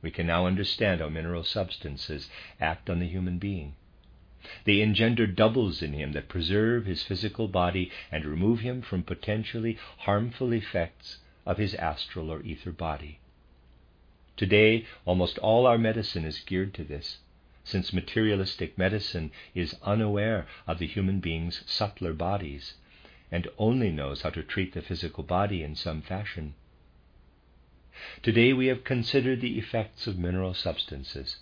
We 0.00 0.10
can 0.10 0.26
now 0.26 0.46
understand 0.46 1.00
how 1.00 1.08
mineral 1.08 1.42
substances 1.44 2.30
act 2.60 2.88
on 2.88 3.00
the 3.00 3.08
human 3.08 3.38
being. 3.38 3.74
They 4.64 4.80
engender 4.80 5.26
doubles 5.26 5.82
in 5.82 5.92
him 5.92 6.12
that 6.12 6.28
preserve 6.28 6.86
his 6.86 7.02
physical 7.02 7.48
body 7.48 7.90
and 8.12 8.24
remove 8.24 8.60
him 8.60 8.80
from 8.82 9.02
potentially 9.02 9.76
harmful 9.98 10.52
effects 10.52 11.18
of 11.44 11.58
his 11.58 11.74
astral 11.74 12.30
or 12.30 12.42
ether 12.42 12.70
body. 12.70 13.18
Today, 14.36 14.86
almost 15.04 15.38
all 15.38 15.66
our 15.66 15.78
medicine 15.78 16.24
is 16.24 16.38
geared 16.38 16.72
to 16.74 16.84
this 16.84 17.18
since 17.64 17.92
materialistic 17.92 18.78
medicine 18.78 19.30
is 19.54 19.76
unaware 19.82 20.46
of 20.66 20.78
the 20.78 20.86
human 20.86 21.20
being's 21.20 21.62
subtler 21.66 22.14
bodies 22.14 22.74
and 23.30 23.46
only 23.58 23.90
knows 23.90 24.22
how 24.22 24.30
to 24.30 24.42
treat 24.42 24.72
the 24.72 24.80
physical 24.80 25.22
body 25.22 25.62
in 25.62 25.74
some 25.74 26.00
fashion. 26.00 26.54
Today 28.22 28.52
we 28.52 28.66
have 28.66 28.84
considered 28.84 29.40
the 29.40 29.58
effects 29.58 30.06
of 30.06 30.18
mineral 30.18 30.54
substances. 30.54 31.38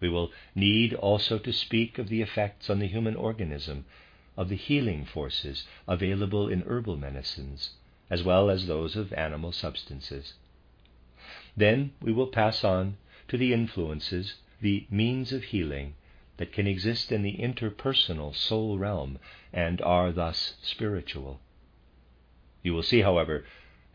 We 0.00 0.08
will 0.08 0.32
need 0.54 0.94
also 0.94 1.38
to 1.38 1.52
speak 1.52 1.98
of 1.98 2.08
the 2.08 2.22
effects 2.22 2.70
on 2.70 2.78
the 2.78 2.86
human 2.86 3.16
organism 3.16 3.84
of 4.36 4.48
the 4.48 4.56
healing 4.56 5.04
forces 5.04 5.66
available 5.86 6.48
in 6.48 6.62
herbal 6.62 6.96
medicines, 6.96 7.70
as 8.08 8.22
well 8.22 8.50
as 8.50 8.66
those 8.66 8.96
of 8.96 9.12
animal 9.12 9.52
substances. 9.52 10.34
Then 11.56 11.92
we 12.00 12.12
will 12.12 12.28
pass 12.28 12.62
on 12.62 12.96
to 13.28 13.36
the 13.36 13.52
influences 13.52 14.36
the 14.60 14.86
means 14.90 15.32
of 15.32 15.44
healing 15.44 15.94
that 16.36 16.52
can 16.52 16.66
exist 16.66 17.10
in 17.12 17.22
the 17.22 17.36
interpersonal 17.36 18.34
soul 18.34 18.78
realm 18.78 19.18
and 19.52 19.80
are 19.82 20.12
thus 20.12 20.54
spiritual. 20.62 21.40
You 22.62 22.74
will 22.74 22.82
see, 22.82 23.00
however, 23.00 23.44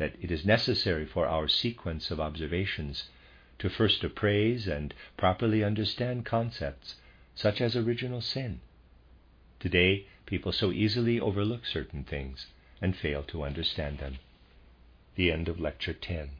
that 0.03 0.21
it 0.21 0.29
is 0.29 0.45
necessary 0.45 1.05
for 1.05 1.25
our 1.25 1.47
sequence 1.47 2.11
of 2.11 2.19
observations 2.19 3.05
to 3.57 3.69
first 3.69 4.03
appraise 4.03 4.67
and 4.67 4.93
properly 5.15 5.63
understand 5.63 6.25
concepts 6.25 6.95
such 7.35 7.61
as 7.61 7.77
original 7.77 8.19
sin. 8.19 8.59
Today, 9.61 10.05
people 10.25 10.51
so 10.51 10.73
easily 10.73 11.21
overlook 11.21 11.65
certain 11.65 12.03
things 12.03 12.47
and 12.81 12.97
fail 12.97 13.23
to 13.23 13.43
understand 13.43 13.99
them. 13.99 14.17
The 15.15 15.31
end 15.31 15.47
of 15.47 15.61
Lecture 15.61 15.93
10. 15.93 16.31